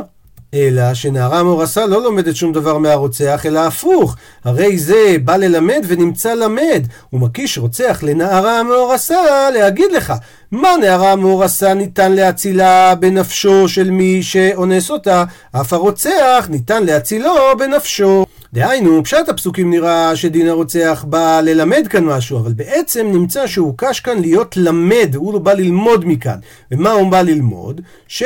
אלא 0.54 0.94
שנערה 0.94 1.42
מאורסה 1.42 1.86
לא 1.86 2.02
לומדת 2.02 2.36
שום 2.36 2.52
דבר 2.52 2.78
מהרוצח, 2.78 3.46
אלא 3.46 3.58
הפוך. 3.58 4.16
הרי 4.44 4.78
זה 4.78 5.16
בא 5.24 5.36
ללמד 5.36 5.84
ונמצא 5.86 6.34
למד. 6.34 6.86
הוא 7.10 7.20
מקיש 7.20 7.58
רוצח 7.58 8.02
לנערה 8.02 8.62
מאורסה 8.62 9.50
להגיד 9.50 9.92
לך, 9.92 10.12
מה 10.50 10.68
נערה 10.80 11.16
מאורסה 11.16 11.74
ניתן 11.74 12.12
להצילה 12.12 12.94
בנפשו 12.94 13.68
של 13.68 13.90
מי 13.90 14.22
שאונס 14.22 14.90
אותה, 14.90 15.24
אף 15.52 15.72
הרוצח 15.72 16.46
ניתן 16.50 16.84
להצילו 16.84 17.34
בנפשו. 17.58 18.26
דהיינו, 18.52 19.04
פשט 19.04 19.28
הפסוקים 19.28 19.70
נראה 19.70 20.16
שדין 20.16 20.48
הרוצח 20.48 21.04
בא 21.08 21.40
ללמד 21.40 21.86
כאן 21.90 22.04
משהו, 22.04 22.38
אבל 22.38 22.52
בעצם 22.52 23.06
נמצא 23.12 23.46
שהוא 23.46 23.74
קש 23.76 24.00
כאן 24.00 24.20
להיות 24.20 24.56
למד, 24.56 25.14
הוא 25.14 25.32
לא 25.32 25.38
בא 25.38 25.52
ללמוד 25.52 26.04
מכאן. 26.06 26.38
ומה 26.72 26.90
הוא 26.90 27.10
בא 27.10 27.22
ללמוד? 27.22 27.80
ש... 28.08 28.22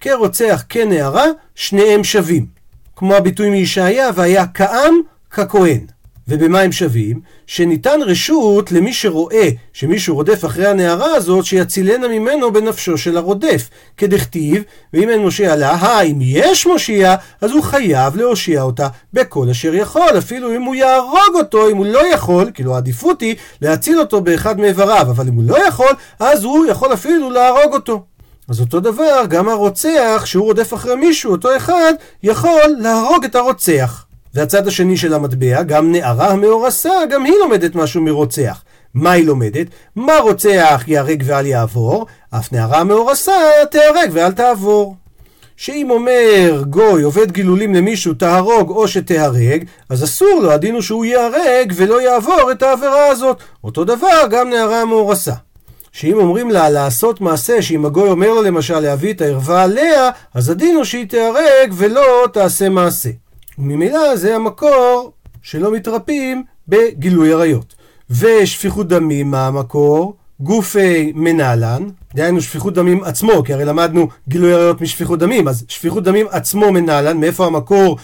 כרוצח 0.00 0.64
כנערה, 0.68 1.26
שניהם 1.54 2.04
שווים. 2.04 2.46
כמו 2.96 3.14
הביטוי 3.14 3.50
מישעיה, 3.50 4.10
והיה 4.14 4.46
כעם 4.54 4.94
ככהן. 5.30 5.86
ובמה 6.28 6.60
הם 6.60 6.72
שווים? 6.72 7.20
שניתן 7.46 8.00
רשות 8.06 8.72
למי 8.72 8.92
שרואה 8.92 9.48
שמישהו 9.72 10.14
רודף 10.14 10.44
אחרי 10.44 10.66
הנערה 10.66 11.14
הזאת, 11.14 11.44
שיצילנה 11.44 12.08
ממנו 12.08 12.52
בנפשו 12.52 12.98
של 12.98 13.16
הרודף. 13.16 13.68
כדכתיב, 13.96 14.62
ואם 14.94 15.08
אין 15.08 15.20
מושיע 15.20 15.56
לה, 15.56 15.70
האם 15.70 16.18
יש 16.20 16.66
מושיע, 16.66 17.14
אז 17.40 17.50
הוא 17.50 17.62
חייב 17.62 18.16
להושיע 18.16 18.62
אותה 18.62 18.88
בכל 19.12 19.48
אשר 19.50 19.74
יכול, 19.74 20.18
אפילו 20.18 20.56
אם 20.56 20.62
הוא 20.62 20.74
יהרוג 20.74 21.34
אותו, 21.34 21.70
אם 21.70 21.76
הוא 21.76 21.86
לא 21.86 22.12
יכול, 22.14 22.50
כאילו 22.54 22.74
העדיפות 22.74 23.20
היא 23.20 23.34
להציל 23.62 24.00
אותו 24.00 24.20
באחד 24.20 24.60
מאיבריו, 24.60 25.06
אבל 25.10 25.28
אם 25.28 25.34
הוא 25.34 25.44
לא 25.46 25.66
יכול, 25.66 25.92
אז 26.20 26.44
הוא 26.44 26.66
יכול 26.66 26.92
אפילו 26.92 27.30
להרוג 27.30 27.72
אותו. 27.72 28.09
אז 28.50 28.60
אותו 28.60 28.80
דבר, 28.80 29.24
גם 29.28 29.48
הרוצח, 29.48 30.22
שהוא 30.24 30.44
רודף 30.44 30.74
אחרי 30.74 30.96
מישהו, 30.96 31.32
אותו 31.32 31.56
אחד, 31.56 31.92
יכול 32.22 32.76
להרוג 32.78 33.24
את 33.24 33.34
הרוצח. 33.34 34.04
והצד 34.34 34.66
השני 34.66 34.96
של 34.96 35.14
המטבע, 35.14 35.62
גם 35.62 35.92
נערה 35.92 36.30
המאורסה, 36.30 36.92
גם 37.10 37.24
היא 37.24 37.34
לומדת 37.40 37.74
משהו 37.74 38.02
מרוצח. 38.02 38.62
מה 38.94 39.12
היא 39.12 39.26
לומדת? 39.26 39.66
מה 39.96 40.18
רוצח 40.18 40.84
ייהרג 40.86 41.22
ואל 41.26 41.46
יעבור, 41.46 42.06
אף 42.30 42.52
נערה 42.52 42.84
מאורסה 42.84 43.32
תיהרג 43.70 44.10
ואל 44.12 44.32
תעבור. 44.32 44.96
שאם 45.56 45.90
אומר 45.90 46.62
גוי 46.70 47.02
עובד 47.02 47.32
גילולים 47.32 47.74
למישהו 47.74 48.14
תהרוג 48.14 48.70
או 48.70 48.88
שתהרג, 48.88 49.64
אז 49.88 50.04
אסור 50.04 50.40
לו, 50.42 50.52
הדין 50.52 50.74
הוא 50.74 50.82
שהוא 50.82 51.04
ייהרג 51.04 51.72
ולא 51.76 52.02
יעבור 52.02 52.52
את 52.52 52.62
העבירה 52.62 53.06
הזאת. 53.06 53.36
אותו 53.64 53.84
דבר 53.84 54.26
גם 54.30 54.50
נערה 54.50 54.84
מאורסה. 54.84 55.34
שאם 55.92 56.16
אומרים 56.18 56.50
לה 56.50 56.70
לעשות 56.70 57.20
מעשה, 57.20 57.62
שאם 57.62 57.84
הגוי 57.84 58.08
אומר 58.10 58.34
לה 58.34 58.40
למשל 58.40 58.80
להביא 58.80 59.12
את 59.12 59.20
הערווה 59.20 59.62
עליה, 59.62 60.10
אז 60.34 60.50
הדין 60.50 60.76
הוא 60.76 60.84
שהיא 60.84 61.06
תיהרג 61.06 61.72
ולא 61.72 62.26
תעשה 62.32 62.68
מעשה. 62.68 63.10
וממילא 63.58 64.16
זה 64.16 64.36
המקור 64.36 65.12
שלא 65.42 65.72
מתרפים 65.72 66.44
בגילוי 66.68 67.32
עריות. 67.32 67.74
ושפיכות 68.10 68.88
דמים 68.88 69.30
מה 69.30 69.46
המקור? 69.46 70.14
גופי 70.40 71.12
מנהלן, 71.14 71.88
דהיינו 72.14 72.42
שפיכות 72.42 72.74
דמים 72.74 73.04
עצמו, 73.04 73.44
כי 73.44 73.54
הרי 73.54 73.64
למדנו 73.64 74.08
גילוי 74.28 74.52
עריות 74.52 74.80
משפיכות 74.80 75.18
דמים, 75.18 75.48
אז 75.48 75.64
שפיכות 75.68 76.04
דמים 76.04 76.26
עצמו 76.30 76.72
מנהלן, 76.72 77.20
מאיפה 77.20 77.46
המקור 77.46 77.96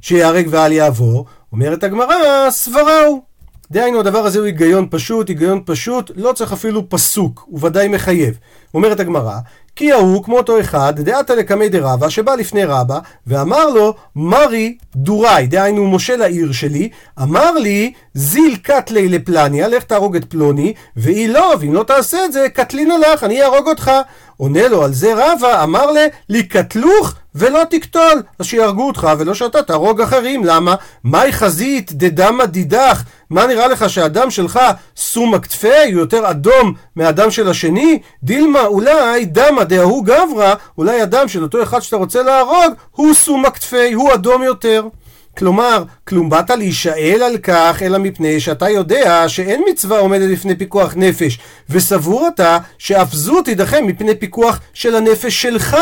שיהרג 0.00 0.46
ואל 0.50 0.72
יעבור? 0.72 1.24
אומרת 1.52 1.84
הגמרא, 1.84 2.50
סברה 2.50 3.04
הוא. 3.06 3.22
דהיינו 3.70 4.00
הדבר 4.00 4.18
הזה 4.18 4.38
הוא 4.38 4.46
היגיון 4.46 4.86
פשוט, 4.90 5.28
היגיון 5.28 5.62
פשוט, 5.66 6.10
לא 6.16 6.32
צריך 6.32 6.52
אפילו 6.52 6.88
פסוק, 6.90 7.44
הוא 7.46 7.60
ודאי 7.62 7.88
מחייב. 7.88 8.38
אומרת 8.74 9.00
הגמרא, 9.00 9.38
כי 9.76 9.92
ההוא 9.92 10.24
כמו 10.24 10.36
אותו 10.36 10.60
אחד, 10.60 11.00
דעתה 11.00 11.34
לקמי 11.34 11.68
דרבה, 11.68 12.10
שבא 12.10 12.34
לפני 12.34 12.64
רבה, 12.64 12.98
ואמר 13.26 13.70
לו, 13.70 13.94
מרי 14.16 14.76
דוראי, 14.96 15.46
דהיינו 15.46 15.90
משה 15.90 16.16
לעיר 16.16 16.52
שלי, 16.52 16.88
אמר 17.22 17.52
לי, 17.52 17.92
זיל 18.14 18.56
קטלי 18.62 19.08
לפלניה, 19.08 19.68
לך 19.68 19.84
תהרוג 19.84 20.16
את 20.16 20.24
פלוני, 20.24 20.74
והיא 20.96 21.28
לא, 21.28 21.54
ואם 21.60 21.74
לא 21.74 21.82
תעשה 21.82 22.24
את 22.24 22.32
זה, 22.32 22.46
קטלינה 22.54 22.94
לך, 22.98 23.24
אני 23.24 23.42
אהרוג 23.42 23.68
אותך. 23.68 23.90
עונה 24.36 24.68
לו 24.68 24.84
על 24.84 24.92
זה 24.92 25.12
רבה, 25.16 25.62
אמר 25.62 25.90
לה, 25.90 26.06
לקטלוך 26.28 27.14
ולא 27.36 27.62
תקטול, 27.70 28.22
אז 28.38 28.46
שיהרגו 28.46 28.86
אותך 28.86 29.08
ולא 29.18 29.34
שאתה 29.34 29.62
תהרוג 29.62 30.00
אחרים, 30.00 30.44
למה? 30.44 30.74
מהי 31.04 31.32
חזית 31.32 31.92
דדמא 31.92 32.44
דידך? 32.44 33.02
מה 33.30 33.46
נראה 33.46 33.68
לך 33.68 33.90
שהדם 33.90 34.30
שלך 34.30 34.60
סומא 34.96 35.38
כתפי, 35.38 35.92
הוא 35.92 36.00
יותר 36.00 36.30
אדום 36.30 36.74
מהדם 36.96 37.30
של 37.30 37.48
השני? 37.48 37.98
דילמה 38.22 38.66
אולי 38.66 39.24
דמא 39.24 39.64
דהוא 39.64 40.04
גברא, 40.04 40.54
אולי 40.78 41.00
הדם 41.00 41.28
של 41.28 41.42
אותו 41.42 41.62
אחד 41.62 41.80
שאתה 41.80 41.96
רוצה 41.96 42.22
להרוג 42.22 42.74
הוא 42.90 43.14
סומא 43.14 43.50
כתפי, 43.50 43.92
הוא 43.92 44.14
אדום 44.14 44.42
יותר. 44.42 44.88
כלומר, 45.38 45.84
כלום 46.08 46.30
באת 46.30 46.50
להישאל 46.50 47.22
על 47.26 47.38
כך, 47.38 47.82
אלא 47.82 47.98
מפני 47.98 48.40
שאתה 48.40 48.70
יודע 48.70 49.28
שאין 49.28 49.62
מצווה 49.70 49.98
עומדת 49.98 50.30
לפני 50.30 50.56
פיקוח 50.56 50.92
נפש, 50.96 51.38
וסבור 51.70 52.28
אתה 52.34 52.58
שאף 52.78 53.12
זו 53.12 53.42
תידחה 53.42 53.80
מפני 53.80 54.14
פיקוח 54.14 54.60
של 54.74 54.96
הנפש 54.96 55.42
שלך. 55.42 55.76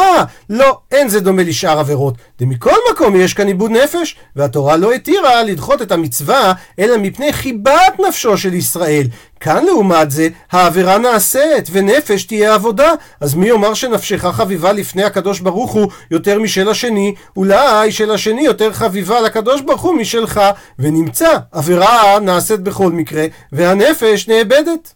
לא, 0.50 0.78
אין 0.92 1.08
זה 1.08 1.20
דומה 1.20 1.42
לשאר 1.42 1.78
עבירות. 1.78 2.14
ומכל 2.40 2.76
מקום 2.92 3.16
יש 3.16 3.34
כאן 3.34 3.46
עיבוד 3.46 3.70
נפש, 3.70 4.16
והתורה 4.36 4.76
לא 4.76 4.92
התירה 4.92 5.42
לדחות 5.42 5.82
את 5.82 5.92
המצווה, 5.92 6.52
אלא 6.78 6.96
מפני 6.98 7.32
חיבת 7.32 8.00
נפשו 8.08 8.38
של 8.38 8.54
ישראל. 8.54 9.06
כאן 9.44 9.64
לעומת 9.64 10.10
זה, 10.10 10.28
העבירה 10.52 10.98
נעשית, 10.98 11.68
ונפש 11.72 12.24
תהיה 12.24 12.54
עבודה. 12.54 12.92
אז 13.20 13.34
מי 13.34 13.48
יאמר 13.48 13.74
שנפשך 13.74 14.26
חביבה 14.26 14.72
לפני 14.72 15.04
הקדוש 15.04 15.40
ברוך 15.40 15.72
הוא 15.72 15.88
יותר 16.10 16.38
משל 16.38 16.68
השני? 16.68 17.14
אולי 17.36 17.92
של 17.92 18.10
השני 18.10 18.42
יותר 18.42 18.72
חביבה 18.72 19.20
לקדוש 19.20 19.60
ברוך 19.60 19.82
הוא 19.82 19.94
משלך, 19.94 20.40
ונמצא, 20.78 21.38
עבירה 21.52 22.20
נעשית 22.20 22.60
בכל 22.60 22.92
מקרה, 22.92 23.26
והנפש 23.52 24.28
נאבדת. 24.28 24.92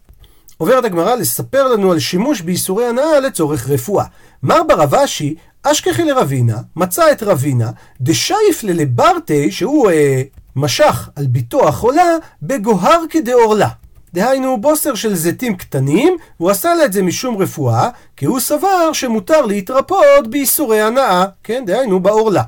עוברת 0.57 0.85
הגמרא 0.85 1.15
לספר 1.15 1.67
לנו 1.67 1.91
על 1.91 1.99
שימוש 1.99 2.41
באיסורי 2.41 2.85
הנאה 2.85 3.19
לצורך 3.19 3.69
רפואה. 3.69 4.05
מר 4.43 4.63
ברב 4.63 4.95
אשי, 4.95 5.35
אשכחי 5.63 6.03
לרבינה, 6.03 6.57
מצא 6.75 7.11
את 7.11 7.23
רבינה, 7.23 7.71
דשייף 8.01 8.63
ללברטי, 8.63 9.51
שהוא 9.51 9.91
אה, 9.91 10.21
משך 10.55 11.09
על 11.15 11.27
ביתו 11.27 11.67
החולה, 11.67 12.15
בגוהר 12.41 12.99
כדאורלה. 13.09 13.78
דהיינו 14.13 14.61
בוסר 14.61 14.95
של 14.95 15.15
זיתים 15.15 15.55
קטנים, 15.55 16.17
הוא 16.37 16.49
עשה 16.49 16.75
לה 16.75 16.85
את 16.85 16.93
זה 16.93 17.03
משום 17.03 17.37
רפואה, 17.37 17.89
כי 18.17 18.25
הוא 18.25 18.39
סבר 18.39 18.93
שמותר 18.93 19.45
להתרפות 19.45 20.27
באיסורי 20.29 20.81
הנאה, 20.81 21.25
כן, 21.43 21.63
דהיינו 21.65 21.99
בעורלה. 21.99 22.43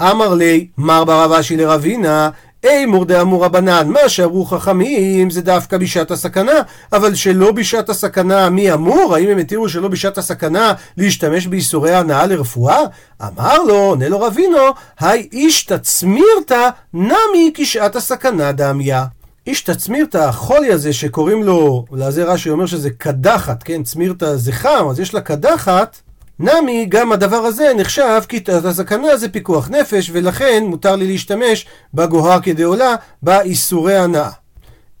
אמר 0.00 0.34
לי, 0.34 0.66
מר 0.78 1.04
ברב 1.04 1.32
אשי 1.32 1.56
לרבינה, 1.56 2.30
אימור 2.64 3.04
דאמור 3.04 3.44
רבנן, 3.44 3.88
מה 3.88 4.08
שאמרו 4.08 4.44
חכמים 4.44 5.30
זה 5.30 5.42
דווקא 5.42 5.78
בשעת 5.78 6.10
הסכנה, 6.10 6.52
אבל 6.92 7.14
שלא 7.14 7.52
בשעת 7.52 7.88
הסכנה 7.88 8.50
מי 8.50 8.72
אמור? 8.72 9.14
האם 9.14 9.28
הם 9.28 9.38
התירו 9.38 9.68
שלא 9.68 9.88
בשעת 9.88 10.18
הסכנה 10.18 10.72
להשתמש 10.96 11.46
באיסורי 11.46 11.94
הנאה 11.94 12.26
לרפואה? 12.26 12.78
אמר 13.22 13.62
לו, 13.62 13.74
עונה 13.74 14.08
לו 14.08 14.20
רבינו, 14.20 14.58
היי 15.00 15.28
איש 15.32 15.64
תצמירתא 15.64 16.68
נמי 16.94 17.50
כשעת 17.54 17.96
הסכנה 17.96 18.52
דמיה. 18.52 19.04
איש 19.46 19.62
תצמירתא, 19.62 20.18
החולי 20.18 20.72
הזה 20.72 20.92
שקוראים 20.92 21.42
לו, 21.42 21.84
לזה 21.92 22.24
רש"י 22.24 22.50
אומר 22.50 22.66
שזה 22.66 22.90
קדחת, 22.90 23.62
כן? 23.62 23.82
צמירתא 23.82 24.36
זה 24.36 24.52
חם, 24.52 24.86
אז 24.90 25.00
יש 25.00 25.14
לה 25.14 25.20
קדחת. 25.20 26.00
נמי, 26.38 26.86
גם 26.88 27.12
הדבר 27.12 27.36
הזה 27.36 27.72
נחשב 27.76 28.20
כי 28.28 28.40
הסכנה 28.64 29.16
זה 29.16 29.28
פיקוח 29.28 29.70
נפש, 29.70 30.10
ולכן 30.12 30.64
מותר 30.66 30.96
לי 30.96 31.06
להשתמש 31.06 31.66
בגוהר 31.94 32.40
כדעולה 32.40 32.94
באיסורי 33.22 33.96
הנאה. 33.96 34.30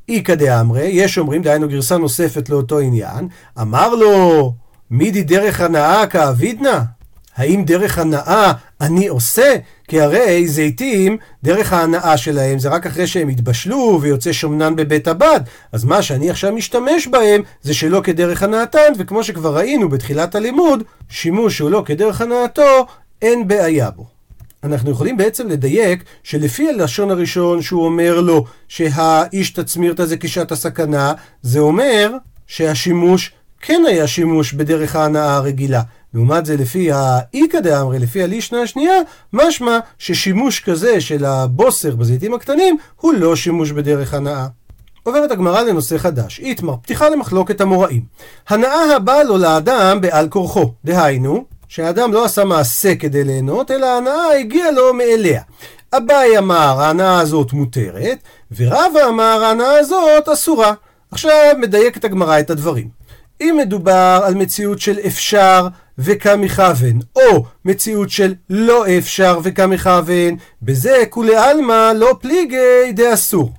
איכא 0.08 0.34
דאמרי, 0.34 0.86
יש 0.86 1.18
אומרים, 1.18 1.42
דהיינו 1.42 1.68
גרסה 1.68 1.96
נוספת 1.96 2.48
לאותו 2.48 2.78
עניין, 2.78 3.28
אמר 3.60 3.94
לו, 3.94 4.52
מידי 4.90 5.22
דרך 5.22 5.60
הנאה 5.60 6.06
כאבידנא? 6.06 6.78
האם 7.36 7.64
דרך 7.64 7.98
הנאה 7.98 8.52
אני 8.80 9.08
עושה? 9.08 9.54
כי 9.88 10.00
הרי 10.00 10.48
זיתים, 10.48 11.16
דרך 11.44 11.72
ההנאה 11.72 12.16
שלהם 12.16 12.58
זה 12.58 12.68
רק 12.68 12.86
אחרי 12.86 13.06
שהם 13.06 13.28
התבשלו 13.28 13.98
ויוצא 14.02 14.32
שומנן 14.32 14.76
בבית 14.76 15.08
הבד. 15.08 15.40
אז 15.72 15.84
מה 15.84 16.02
שאני 16.02 16.30
עכשיו 16.30 16.52
משתמש 16.52 17.06
בהם 17.06 17.42
זה 17.62 17.74
שלא 17.74 18.00
כדרך 18.04 18.42
הנאתן, 18.42 18.92
וכמו 18.98 19.24
שכבר 19.24 19.56
ראינו 19.56 19.88
בתחילת 19.88 20.34
הלימוד, 20.34 20.82
שימוש 21.08 21.56
שהוא 21.56 21.70
לא 21.70 21.82
כדרך 21.86 22.20
הנאתו, 22.20 22.86
אין 23.22 23.48
בעיה 23.48 23.90
בו. 23.90 24.06
אנחנו 24.64 24.90
יכולים 24.90 25.16
בעצם 25.16 25.48
לדייק 25.48 26.04
שלפי 26.22 26.68
הלשון 26.68 27.10
הראשון 27.10 27.62
שהוא 27.62 27.84
אומר 27.84 28.20
לו 28.20 28.44
שהאיש 28.68 29.50
תצמירת 29.50 30.00
זה 30.08 30.16
כשעת 30.16 30.52
הסכנה, 30.52 31.12
זה 31.42 31.58
אומר 31.58 32.12
שהשימוש 32.46 33.32
כן 33.60 33.82
היה 33.88 34.06
שימוש 34.06 34.52
בדרך 34.52 34.96
ההנאה 34.96 35.34
הרגילה. 35.34 35.82
לעומת 36.14 36.46
זה 36.46 36.56
לפי 36.56 36.92
האיכא 36.92 37.60
דאמרי, 37.60 37.98
לפי 37.98 38.22
הלישנה 38.22 38.62
השנייה, 38.62 38.94
משמע 39.32 39.78
ששימוש 39.98 40.60
כזה 40.60 41.00
של 41.00 41.24
הבוסר 41.24 41.96
בזיתים 41.96 42.34
הקטנים 42.34 42.76
הוא 43.00 43.12
לא 43.12 43.36
שימוש 43.36 43.70
בדרך 43.70 44.14
הנאה. 44.14 44.46
עוברת 45.02 45.30
הגמרא 45.30 45.62
לנושא 45.62 45.98
חדש, 45.98 46.40
איתמר, 46.40 46.76
פתיחה 46.82 47.08
למחלוקת 47.08 47.60
המוראים. 47.60 48.02
הנאה 48.48 48.96
הבאה 48.96 49.24
לו 49.24 49.38
לאדם 49.38 50.00
בעל 50.00 50.28
כורחו, 50.28 50.72
דהיינו, 50.84 51.44
שהאדם 51.68 52.12
לא 52.12 52.24
עשה 52.24 52.44
מעשה 52.44 52.94
כדי 52.94 53.24
ליהנות, 53.24 53.70
אלא 53.70 53.86
ההנאה 53.86 54.38
הגיעה 54.40 54.70
לו 54.70 54.94
מאליה. 54.94 55.42
אביי 55.92 56.38
אמר 56.38 56.80
ההנאה 56.80 57.20
הזאת 57.20 57.52
מותרת, 57.52 58.18
ורבא 58.56 59.08
אמר 59.08 59.44
ההנאה 59.44 59.78
הזאת 59.78 60.28
אסורה. 60.28 60.72
עכשיו 61.10 61.34
מדייקת 61.58 62.04
הגמרא 62.04 62.40
את 62.40 62.50
הדברים. 62.50 62.88
אם 63.40 63.56
מדובר 63.60 64.20
על 64.24 64.34
מציאות 64.34 64.80
של 64.80 64.98
אפשר 65.06 65.66
וקמכוון, 66.04 66.98
או 67.16 67.44
מציאות 67.64 68.10
של 68.10 68.34
לא 68.50 68.84
אפשר 68.98 69.38
וקמכוון, 69.42 70.36
בזה 70.62 71.02
כולי 71.10 71.36
עלמא 71.36 71.92
לא 71.96 72.16
פליגי 72.20 72.92
דאסור. 72.94 73.52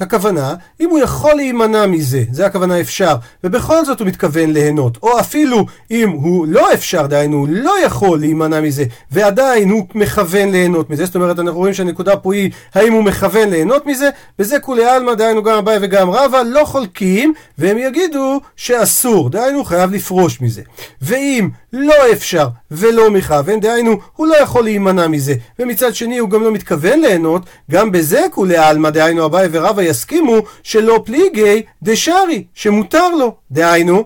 הכוונה, 0.00 0.54
אם 0.80 0.90
הוא 0.90 0.98
יכול 0.98 1.34
להימנע 1.34 1.86
מזה, 1.86 2.24
זה 2.32 2.46
הכוונה 2.46 2.80
אפשר, 2.80 3.16
ובכל 3.44 3.84
זאת 3.84 4.00
הוא 4.00 4.08
מתכוון 4.08 4.52
ליהנות, 4.52 4.98
או 5.02 5.20
אפילו 5.20 5.66
אם 5.90 6.10
הוא 6.10 6.46
לא 6.46 6.72
אפשר, 6.74 7.06
דהיינו, 7.06 7.36
הוא 7.36 7.48
לא 7.50 7.84
יכול 7.84 8.20
להימנע 8.20 8.60
מזה, 8.60 8.84
ועדיין 9.10 9.70
הוא 9.70 9.86
מכוון 9.94 10.50
ליהנות 10.50 10.90
מזה, 10.90 11.04
זאת 11.04 11.14
אומרת, 11.14 11.38
אנחנו 11.38 11.58
רואים 11.58 11.74
שהנקודה 11.74 12.16
פה 12.16 12.34
היא 12.34 12.50
האם 12.74 12.92
הוא 12.92 13.04
מכוון 13.04 13.50
ליהנות 13.50 13.86
מזה, 13.86 14.10
וזה 14.38 14.60
כולי 14.60 14.84
עלמא, 14.84 15.14
דהיינו 15.14 15.42
גם 15.42 15.58
אביי 15.58 15.78
וגם 15.82 16.10
רבא, 16.10 16.42
לא 16.42 16.64
חולקים, 16.64 17.32
והם 17.58 17.78
יגידו 17.78 18.40
שאסור, 18.56 19.30
דהיינו, 19.30 19.64
חייב 19.64 19.92
לפרוש 19.92 20.40
מזה. 20.40 20.62
ואם 21.02 21.48
לא 21.72 22.12
אפשר 22.12 22.48
ולא 22.70 23.10
מכוון, 23.10 23.60
דהיינו, 23.60 23.96
הוא 24.16 24.26
לא 24.26 24.36
יכול 24.36 24.64
להימנע 24.64 25.06
מזה, 25.06 25.34
ומצד 25.58 25.94
שני 25.94 26.18
הוא 26.18 26.30
גם 26.30 26.42
לא 26.42 26.52
מתכוון 26.52 27.00
ליהנות, 27.00 27.42
גם 27.70 27.92
בזה 27.92 28.26
כולי 28.32 28.56
עלמא, 28.56 28.90
דהיינו, 28.90 29.26
אביי 29.26 29.48
ורבא 29.52 29.82
יסכימו 29.82 30.36
שלא 30.62 31.02
פליגי 31.04 31.62
דשארי, 31.82 32.44
שמותר 32.54 33.08
לו. 33.08 33.34
דהיינו, 33.50 34.04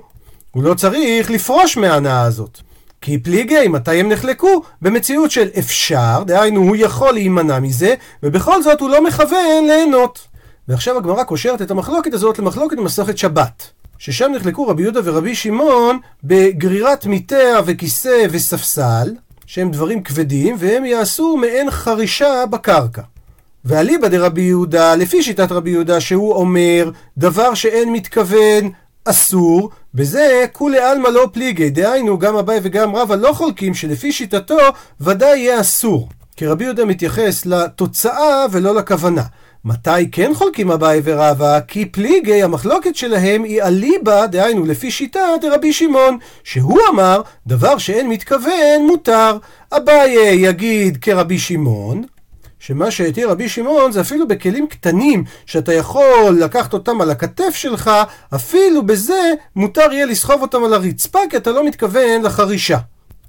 הוא 0.51 0.63
לא 0.63 0.75
צריך 0.75 1.31
לפרוש 1.31 1.77
מההנאה 1.77 2.23
הזאת. 2.23 2.59
כי 3.01 3.19
פליגי, 3.19 3.69
מתי 3.69 4.01
הם 4.01 4.09
נחלקו? 4.09 4.63
במציאות 4.83 5.31
של 5.31 5.49
אפשר, 5.59 6.23
דהיינו 6.27 6.61
הוא 6.61 6.77
יכול 6.77 7.13
להימנע 7.13 7.61
מזה, 7.61 7.95
ובכל 8.23 8.63
זאת 8.63 8.81
הוא 8.81 8.91
לא 8.91 9.05
מכוון 9.05 9.67
ליהנות. 9.67 10.19
ועכשיו 10.69 10.97
הגמרא 10.97 11.25
קושרת 11.25 11.63
את 11.63 11.71
המחלוקת 11.71 12.15
הזאת 12.15 12.39
למחלוקת 12.39 12.77
במסכת 12.77 13.19
שבת. 13.19 13.71
ששם 14.05 14.33
נחלקו 14.35 14.69
רבי 14.69 14.83
יהודה 14.83 15.01
ורבי 15.05 15.35
שמעון 15.35 15.99
בגרירת 16.25 17.07
מיטה 17.07 17.61
וכיסא 17.67 18.27
וספסל, 18.31 19.15
שהם 19.47 19.71
דברים 19.71 20.03
כבדים, 20.03 20.57
והם 20.59 20.85
יעשו 20.85 21.37
מעין 21.37 21.71
חרישה 21.71 22.47
בקרקע. 22.51 23.03
ואליבא 23.65 24.09
דרבי 24.09 24.43
יהודה, 24.43 24.95
לפי 24.95 25.23
שיטת 25.23 25.53
רבי 25.53 25.71
יהודה, 25.71 26.01
שהוא 26.01 26.35
אומר 26.35 26.91
דבר 27.19 27.55
שאין 27.55 27.93
מתכוון 27.93 28.71
אסור, 29.05 29.71
בזה 29.95 30.45
כולי 30.53 30.79
עלמא 30.79 31.09
לא 31.09 31.29
פליגי, 31.33 31.71
דהיינו 31.71 32.19
גם 32.19 32.37
אביי 32.37 32.61
וגם 32.63 32.97
רבא 32.97 33.15
לא 33.15 33.33
חולקים 33.33 33.75
שלפי 33.75 34.13
שיטתו 34.13 34.59
ודאי 35.01 35.39
יהיה 35.39 35.61
אסור. 35.61 36.09
כי 36.37 36.47
רבי 36.47 36.65
יהודה 36.65 36.85
מתייחס 36.85 37.47
לתוצאה 37.47 38.47
ולא 38.51 38.75
לכוונה. 38.75 39.23
מתי 39.67 40.11
כן 40.13 40.35
חולקים 40.35 40.71
אביי 40.71 41.01
ורבא? 41.05 41.61
כי 41.69 41.87
פליגי, 41.87 42.43
המחלוקת 42.43 42.97
שלהם 42.97 43.43
היא 43.43 43.63
אליבא, 43.63 44.27
דהיינו 44.27 44.67
לפי 44.67 44.91
שיטה 44.91 45.21
דרבי 45.41 45.73
שמעון, 45.73 46.19
שהוא 46.45 46.81
אמר, 46.91 47.23
דבר 47.47 47.79
שאין 47.79 48.09
מתכוון 48.09 48.87
מותר. 48.87 49.39
אביי 49.73 50.17
יגיד 50.35 50.99
כרבי 51.01 51.39
שמעון, 51.39 52.03
שמה 52.59 52.91
שהתיר 52.91 53.31
רבי 53.31 53.49
שמעון 53.49 53.93
זה 53.93 54.01
אפילו 54.01 54.29
בכלים 54.29 54.67
קטנים 54.67 55.25
שאתה 55.47 55.73
יכול 55.73 56.37
לקחת 56.41 56.73
אותם 56.73 57.01
על 57.01 57.11
הכתף 57.11 57.55
שלך, 57.55 57.91
אפילו 58.35 58.87
בזה 58.87 59.33
מותר 59.57 59.93
יהיה 59.93 60.07
לסחוב 60.07 60.43
אותם 60.43 60.65
על 60.65 60.75
הרצפה 60.75 61.19
כי 61.31 61.37
אתה 61.37 61.51
לא 61.51 61.67
מתכוון 61.67 62.23
לחרישה. 62.23 62.79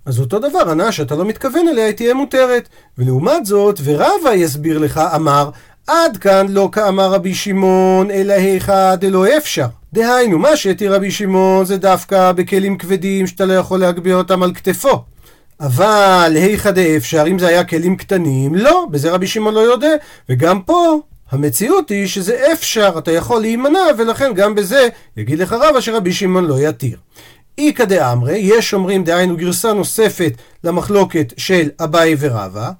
אז 0.05 0.19
אותו 0.19 0.39
דבר, 0.39 0.69
הנאה 0.69 0.91
שאתה 0.91 1.15
לא 1.15 1.25
מתכוון 1.25 1.67
אליה 1.67 1.85
היא 1.85 1.93
תהיה 1.93 2.13
מותרת. 2.13 2.69
ולעומת 2.97 3.45
זאת, 3.45 3.79
ורבא 3.83 4.33
יסביר 4.33 4.77
לך, 4.77 4.97
אמר, 5.15 5.49
עד 5.87 6.17
כאן 6.17 6.47
לא 6.49 6.69
כאמר 6.71 7.11
רבי 7.11 7.33
שמעון, 7.33 8.11
אלא 8.11 8.33
היכא 8.33 8.95
דלא 8.95 9.37
אפשר. 9.37 9.67
דהיינו, 9.93 10.39
מה 10.39 10.55
שהתיר 10.55 10.95
רבי 10.95 11.11
שמעון 11.11 11.65
זה 11.65 11.77
דווקא 11.77 12.31
בכלים 12.31 12.77
כבדים 12.77 13.27
שאתה 13.27 13.45
לא 13.45 13.53
יכול 13.53 13.79
להגביה 13.79 14.15
אותם 14.15 14.43
על 14.43 14.53
כתפו. 14.53 15.03
אבל 15.59 16.31
היכא 16.35 16.71
דאפשר, 16.71 17.23
אם 17.27 17.39
זה 17.39 17.47
היה 17.47 17.63
כלים 17.63 17.95
קטנים, 17.95 18.55
לא, 18.55 18.87
בזה 18.91 19.11
רבי 19.11 19.27
שמעון 19.27 19.53
לא 19.53 19.59
יודע. 19.59 19.95
וגם 20.29 20.61
פה, 20.61 20.99
המציאות 21.31 21.89
היא 21.89 22.07
שזה 22.07 22.51
אפשר, 22.53 22.95
אתה 22.97 23.11
יכול 23.11 23.41
להימנע, 23.41 23.83
ולכן 23.97 24.33
גם 24.33 24.55
בזה 24.55 24.87
יגיד 25.17 25.39
לך 25.39 25.53
רבא 25.53 25.81
שרבי 25.81 26.13
שמעון 26.13 26.45
לא 26.45 26.55
יתיר. 26.59 26.97
איכא 27.57 27.85
דאמרי, 27.85 28.37
יש 28.37 28.73
אומרים 28.73 29.03
דהיינו 29.03 29.37
גרסה 29.37 29.73
נוספת 29.73 30.33
למחלוקת 30.63 31.33
של 31.37 31.69
אביי 31.79 32.15
ורבא, 32.19 32.71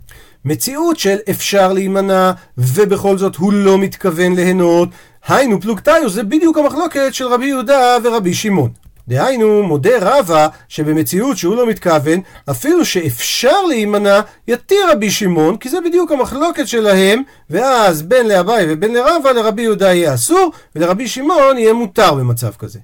מציאות 0.45 0.99
של 0.99 1.17
אפשר 1.29 1.73
להימנע, 1.73 2.31
ובכל 2.58 3.17
זאת 3.17 3.36
הוא 3.36 3.53
לא 3.53 3.77
מתכוון 3.77 4.36
ליהנות, 4.36 4.89
היינו 5.27 5.62
פלוגתיו, 5.62 6.10
זה 6.10 6.23
בדיוק 6.23 6.58
המחלוקת 6.58 7.13
של 7.13 7.27
רבי 7.27 7.45
יהודה 7.45 7.97
ורבי 8.03 8.34
שמעון. 8.34 8.69
דהיינו, 9.08 9.63
מודה 9.63 9.97
רבא 10.01 10.47
שבמציאות 10.67 11.38
שהוא 11.38 11.55
לא 11.55 11.67
מתכוון, 11.67 12.19
אפילו 12.49 12.86
שאפשר 12.86 13.65
להימנע, 13.65 14.21
יתיר 14.47 14.91
רבי 14.91 15.12
שמעון, 15.12 15.58
כי 15.58 15.69
זה 15.69 15.77
בדיוק 15.86 16.12
המחלוקת 16.12 16.67
שלהם, 16.67 17.21
ואז 17.49 18.01
בין 18.01 18.27
לאביי 18.27 18.65
ובין 18.69 18.93
לרבא, 18.93 19.31
לרבי 19.31 19.62
יהודה 19.62 19.93
יהיה 19.93 20.13
אסור, 20.13 20.51
ולרבי 20.75 21.08
שמעון 21.08 21.58
יהיה 21.58 21.73
מותר 21.73 22.13
במצב 22.13 22.51
כזה. 22.60 22.79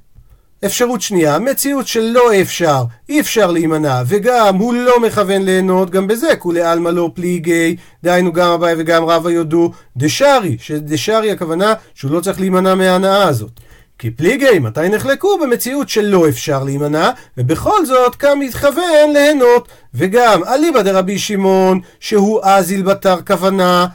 אפשרות 0.65 1.01
שנייה, 1.01 1.39
מציאות 1.39 1.87
שלא 1.87 2.41
אפשר, 2.41 2.83
אי 3.09 3.19
אפשר 3.19 3.51
להימנע, 3.51 4.01
וגם 4.07 4.55
הוא 4.55 4.73
לא 4.73 4.99
מכוון 4.99 5.41
ליהנות, 5.41 5.89
גם 5.89 6.07
בזה 6.07 6.35
כולי 6.35 6.61
עלמא 6.61 6.89
לא 6.89 7.11
פליגי, 7.13 7.75
דהיינו 8.03 8.33
גם 8.33 8.51
אביי 8.51 8.75
וגם 8.77 9.05
רבא 9.05 9.29
יודו, 9.29 9.71
דשארי, 9.97 10.57
שדשארי 10.59 11.31
הכוונה 11.31 11.73
שהוא 11.93 12.11
לא 12.11 12.19
צריך 12.19 12.39
להימנע 12.39 12.75
מההנאה 12.75 13.27
הזאת. 13.27 13.51
כי 13.99 14.11
פליגי, 14.11 14.59
מתי 14.59 14.89
נחלקו? 14.89 15.37
במציאות 15.37 15.89
שלא 15.89 16.29
אפשר 16.29 16.63
להימנע, 16.63 17.09
ובכל 17.37 17.85
זאת 17.85 18.15
קם 18.15 18.39
מתכוון 18.39 19.13
ליהנות. 19.13 19.67
וגם 19.93 20.43
אליבא 20.43 20.81
דרבי 20.81 21.19
שמעון, 21.19 21.79
שהוא 21.99 22.39
אזיל 22.43 22.81
בתר 22.81 23.21
כוונה, 23.27 23.87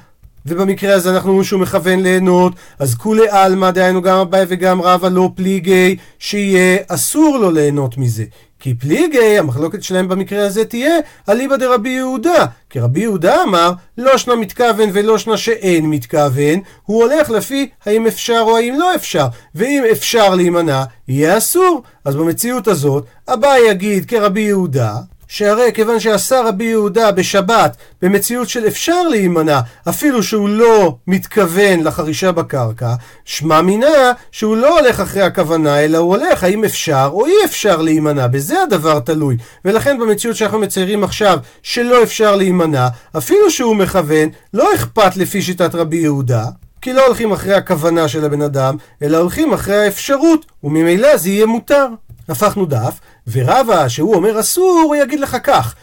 ובמקרה 0.47 0.95
הזה 0.95 1.11
אנחנו 1.11 1.29
אומרים 1.29 1.45
שהוא 1.45 1.61
מכוון 1.61 2.03
ליהנות, 2.03 2.53
אז 2.79 2.95
כולי 2.95 3.29
עלמא, 3.29 3.71
דהיינו 3.71 4.03
גם 4.03 4.19
אביי 4.19 4.45
וגם 4.49 4.83
רבא 4.83 5.09
לא 5.09 5.31
פליגי, 5.35 5.97
שיהיה 6.19 6.77
אסור 6.89 7.39
לו 7.39 7.51
ליהנות 7.51 7.99
מזה. 7.99 8.25
כי 8.61 8.75
פליגי, 8.75 9.39
המחלוקת 9.39 9.83
שלהם 9.83 10.09
במקרה 10.09 10.47
הזה 10.47 10.65
תהיה 10.65 10.95
אליבא 11.29 11.57
דרבי 11.57 11.89
יהודה. 11.89 12.47
כי 12.71 12.81
רבי 12.81 13.01
יהודה 13.01 13.43
אמר, 13.43 13.73
לא 13.99 14.19
שנה 14.19 14.37
מתכוון 14.37 14.91
ולא 14.93 15.19
שנה 15.19 15.37
שאין 15.37 15.91
מתכוון, 15.91 16.61
הוא 16.83 17.03
הולך 17.03 17.31
לפי 17.31 17.69
האם 17.87 18.07
אפשר 18.07 18.43
או 18.47 18.57
האם 18.57 18.75
לא 18.79 18.95
אפשר. 18.95 19.27
ואם 19.55 19.83
אפשר 19.93 20.35
להימנע, 20.35 20.85
יהיה 21.09 21.39
אסור. 21.39 21.83
אז 22.05 22.17
במציאות 22.17 22.69
הזאת, 22.69 23.07
אביי 23.29 23.71
יגיד 23.71 24.05
כרבי 24.05 24.41
יהודה, 24.41 24.95
שהרי 25.29 25.71
כיוון 25.75 26.01
שעשה 26.01 26.41
רבי 26.49 26.65
יהודה 26.65 27.13
בשבת 27.13 27.77
במציאות 28.03 28.49
של 28.49 28.67
אפשר 28.67 29.03
להימנע, 29.03 29.61
אפילו 29.89 30.23
שהוא 30.23 30.49
לא 30.49 30.97
מתכוון 31.07 31.81
לחרישה 31.81 32.33
בקרקע, 32.33 32.95
שמע 33.25 33.61
מינה 33.61 34.13
שהוא 34.33 34.57
לא 34.57 34.79
הולך 34.79 35.01
אחרי 35.01 35.23
הכוונה, 35.23 35.85
אלא 35.85 35.99
הוא 35.99 36.17
הולך 36.17 36.45
האם 36.45 36.65
אפשר 36.65 37.11
או 37.13 37.27
אי 37.27 37.33
אפשר 37.45 37.83
להימנע, 37.83 38.27
בזה 38.27 38.63
הדבר 38.63 39.01
תלוי. 39.01 39.37
ולכן 39.65 39.99
במציאות 39.99 40.37
שאנחנו 40.37 40.59
מציירים 40.59 41.05
עכשיו 41.05 41.39
שלא 41.63 42.03
אפשר 42.03 42.37
להימנע, 42.37 42.89
אפילו 43.17 43.51
שהוא 43.51 43.77
מכוון, 43.77 44.29
לא 44.55 44.75
אכפת 44.75 45.17
לפי 45.17 45.43
שיטת 45.43 45.75
רבי 45.75 45.97
יהודה. 45.97 46.45
כי 46.81 46.93
לא 46.93 47.07
הולכים 47.07 47.33
אחרי 47.33 47.55
הכוונה 47.55 48.09
של 48.09 48.25
הבן 48.25 48.43
אדם, 48.43 48.77
אלא 49.03 49.17
הולכים 49.17 49.53
אחרי 49.53 49.77
האפשרות, 49.77 50.47
וממילא 50.65 51.17
זה 51.17 51.29
יהיה 51.29 51.47
מותר. 51.47 51.87
הפכנו 52.29 52.67
דף, 52.67 53.01
ורבא, 53.33 53.89
שהוא 53.89 54.15
אומר 54.15 54.41
אסור, 54.41 54.83
הוא 54.85 54.97
יגיד 54.97 55.21
לך 55.21 55.37
כך. 55.45 55.75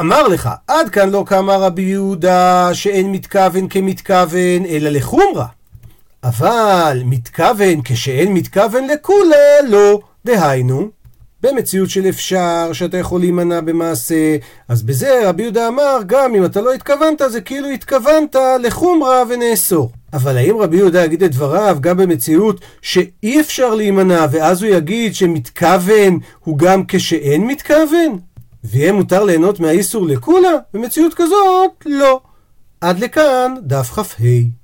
אמר 0.00 0.28
לך, 0.28 0.50
עד 0.68 0.88
כאן 0.88 1.10
לא 1.10 1.24
קמה 1.26 1.56
רבי 1.56 1.82
יהודה 1.82 2.70
שאין 2.72 3.12
מתכוון 3.12 3.68
כמתכוון, 3.68 4.64
אלא 4.68 4.90
לחומרה. 4.90 5.46
אבל 6.24 7.02
מתכוון 7.04 7.82
כשאין 7.84 8.32
מתכוון 8.34 8.86
לכולה, 8.86 9.62
לא. 9.68 10.00
דהיינו, 10.24 10.90
במציאות 11.42 11.90
של 11.90 12.08
אפשר, 12.08 12.70
שאתה 12.72 12.96
יכול 12.98 13.20
להימנע 13.20 13.60
במעשה, 13.60 14.36
אז 14.68 14.82
בזה 14.82 15.28
רבי 15.28 15.42
יהודה 15.42 15.68
אמר, 15.68 15.98
גם 16.06 16.34
אם 16.34 16.44
אתה 16.44 16.60
לא 16.60 16.72
התכוונת, 16.72 17.22
זה 17.28 17.40
כאילו 17.40 17.68
התכוונת 17.68 18.36
לחומרה 18.62 19.22
ונאסור. 19.28 19.90
אבל 20.12 20.36
האם 20.36 20.56
רבי 20.58 20.76
יהודה 20.76 21.04
יגיד 21.04 21.22
את 21.22 21.30
דבריו 21.32 21.78
גם 21.80 21.96
במציאות 21.96 22.60
שאי 22.82 23.40
אפשר 23.40 23.74
להימנע, 23.74 24.26
ואז 24.30 24.62
הוא 24.62 24.70
יגיד 24.74 25.14
שמתכוון 25.14 26.18
הוא 26.44 26.58
גם 26.58 26.82
כשאין 26.88 27.46
מתכוון? 27.46 28.18
ויהיה 28.64 28.92
מותר 28.92 29.24
ליהנות 29.24 29.60
מהאיסור 29.60 30.06
לכולה? 30.06 30.52
במציאות 30.74 31.14
כזאת, 31.14 31.70
לא. 31.86 32.20
עד 32.80 32.98
לכאן 32.98 33.54
דף 33.62 33.90
כ"ה. 33.90 34.59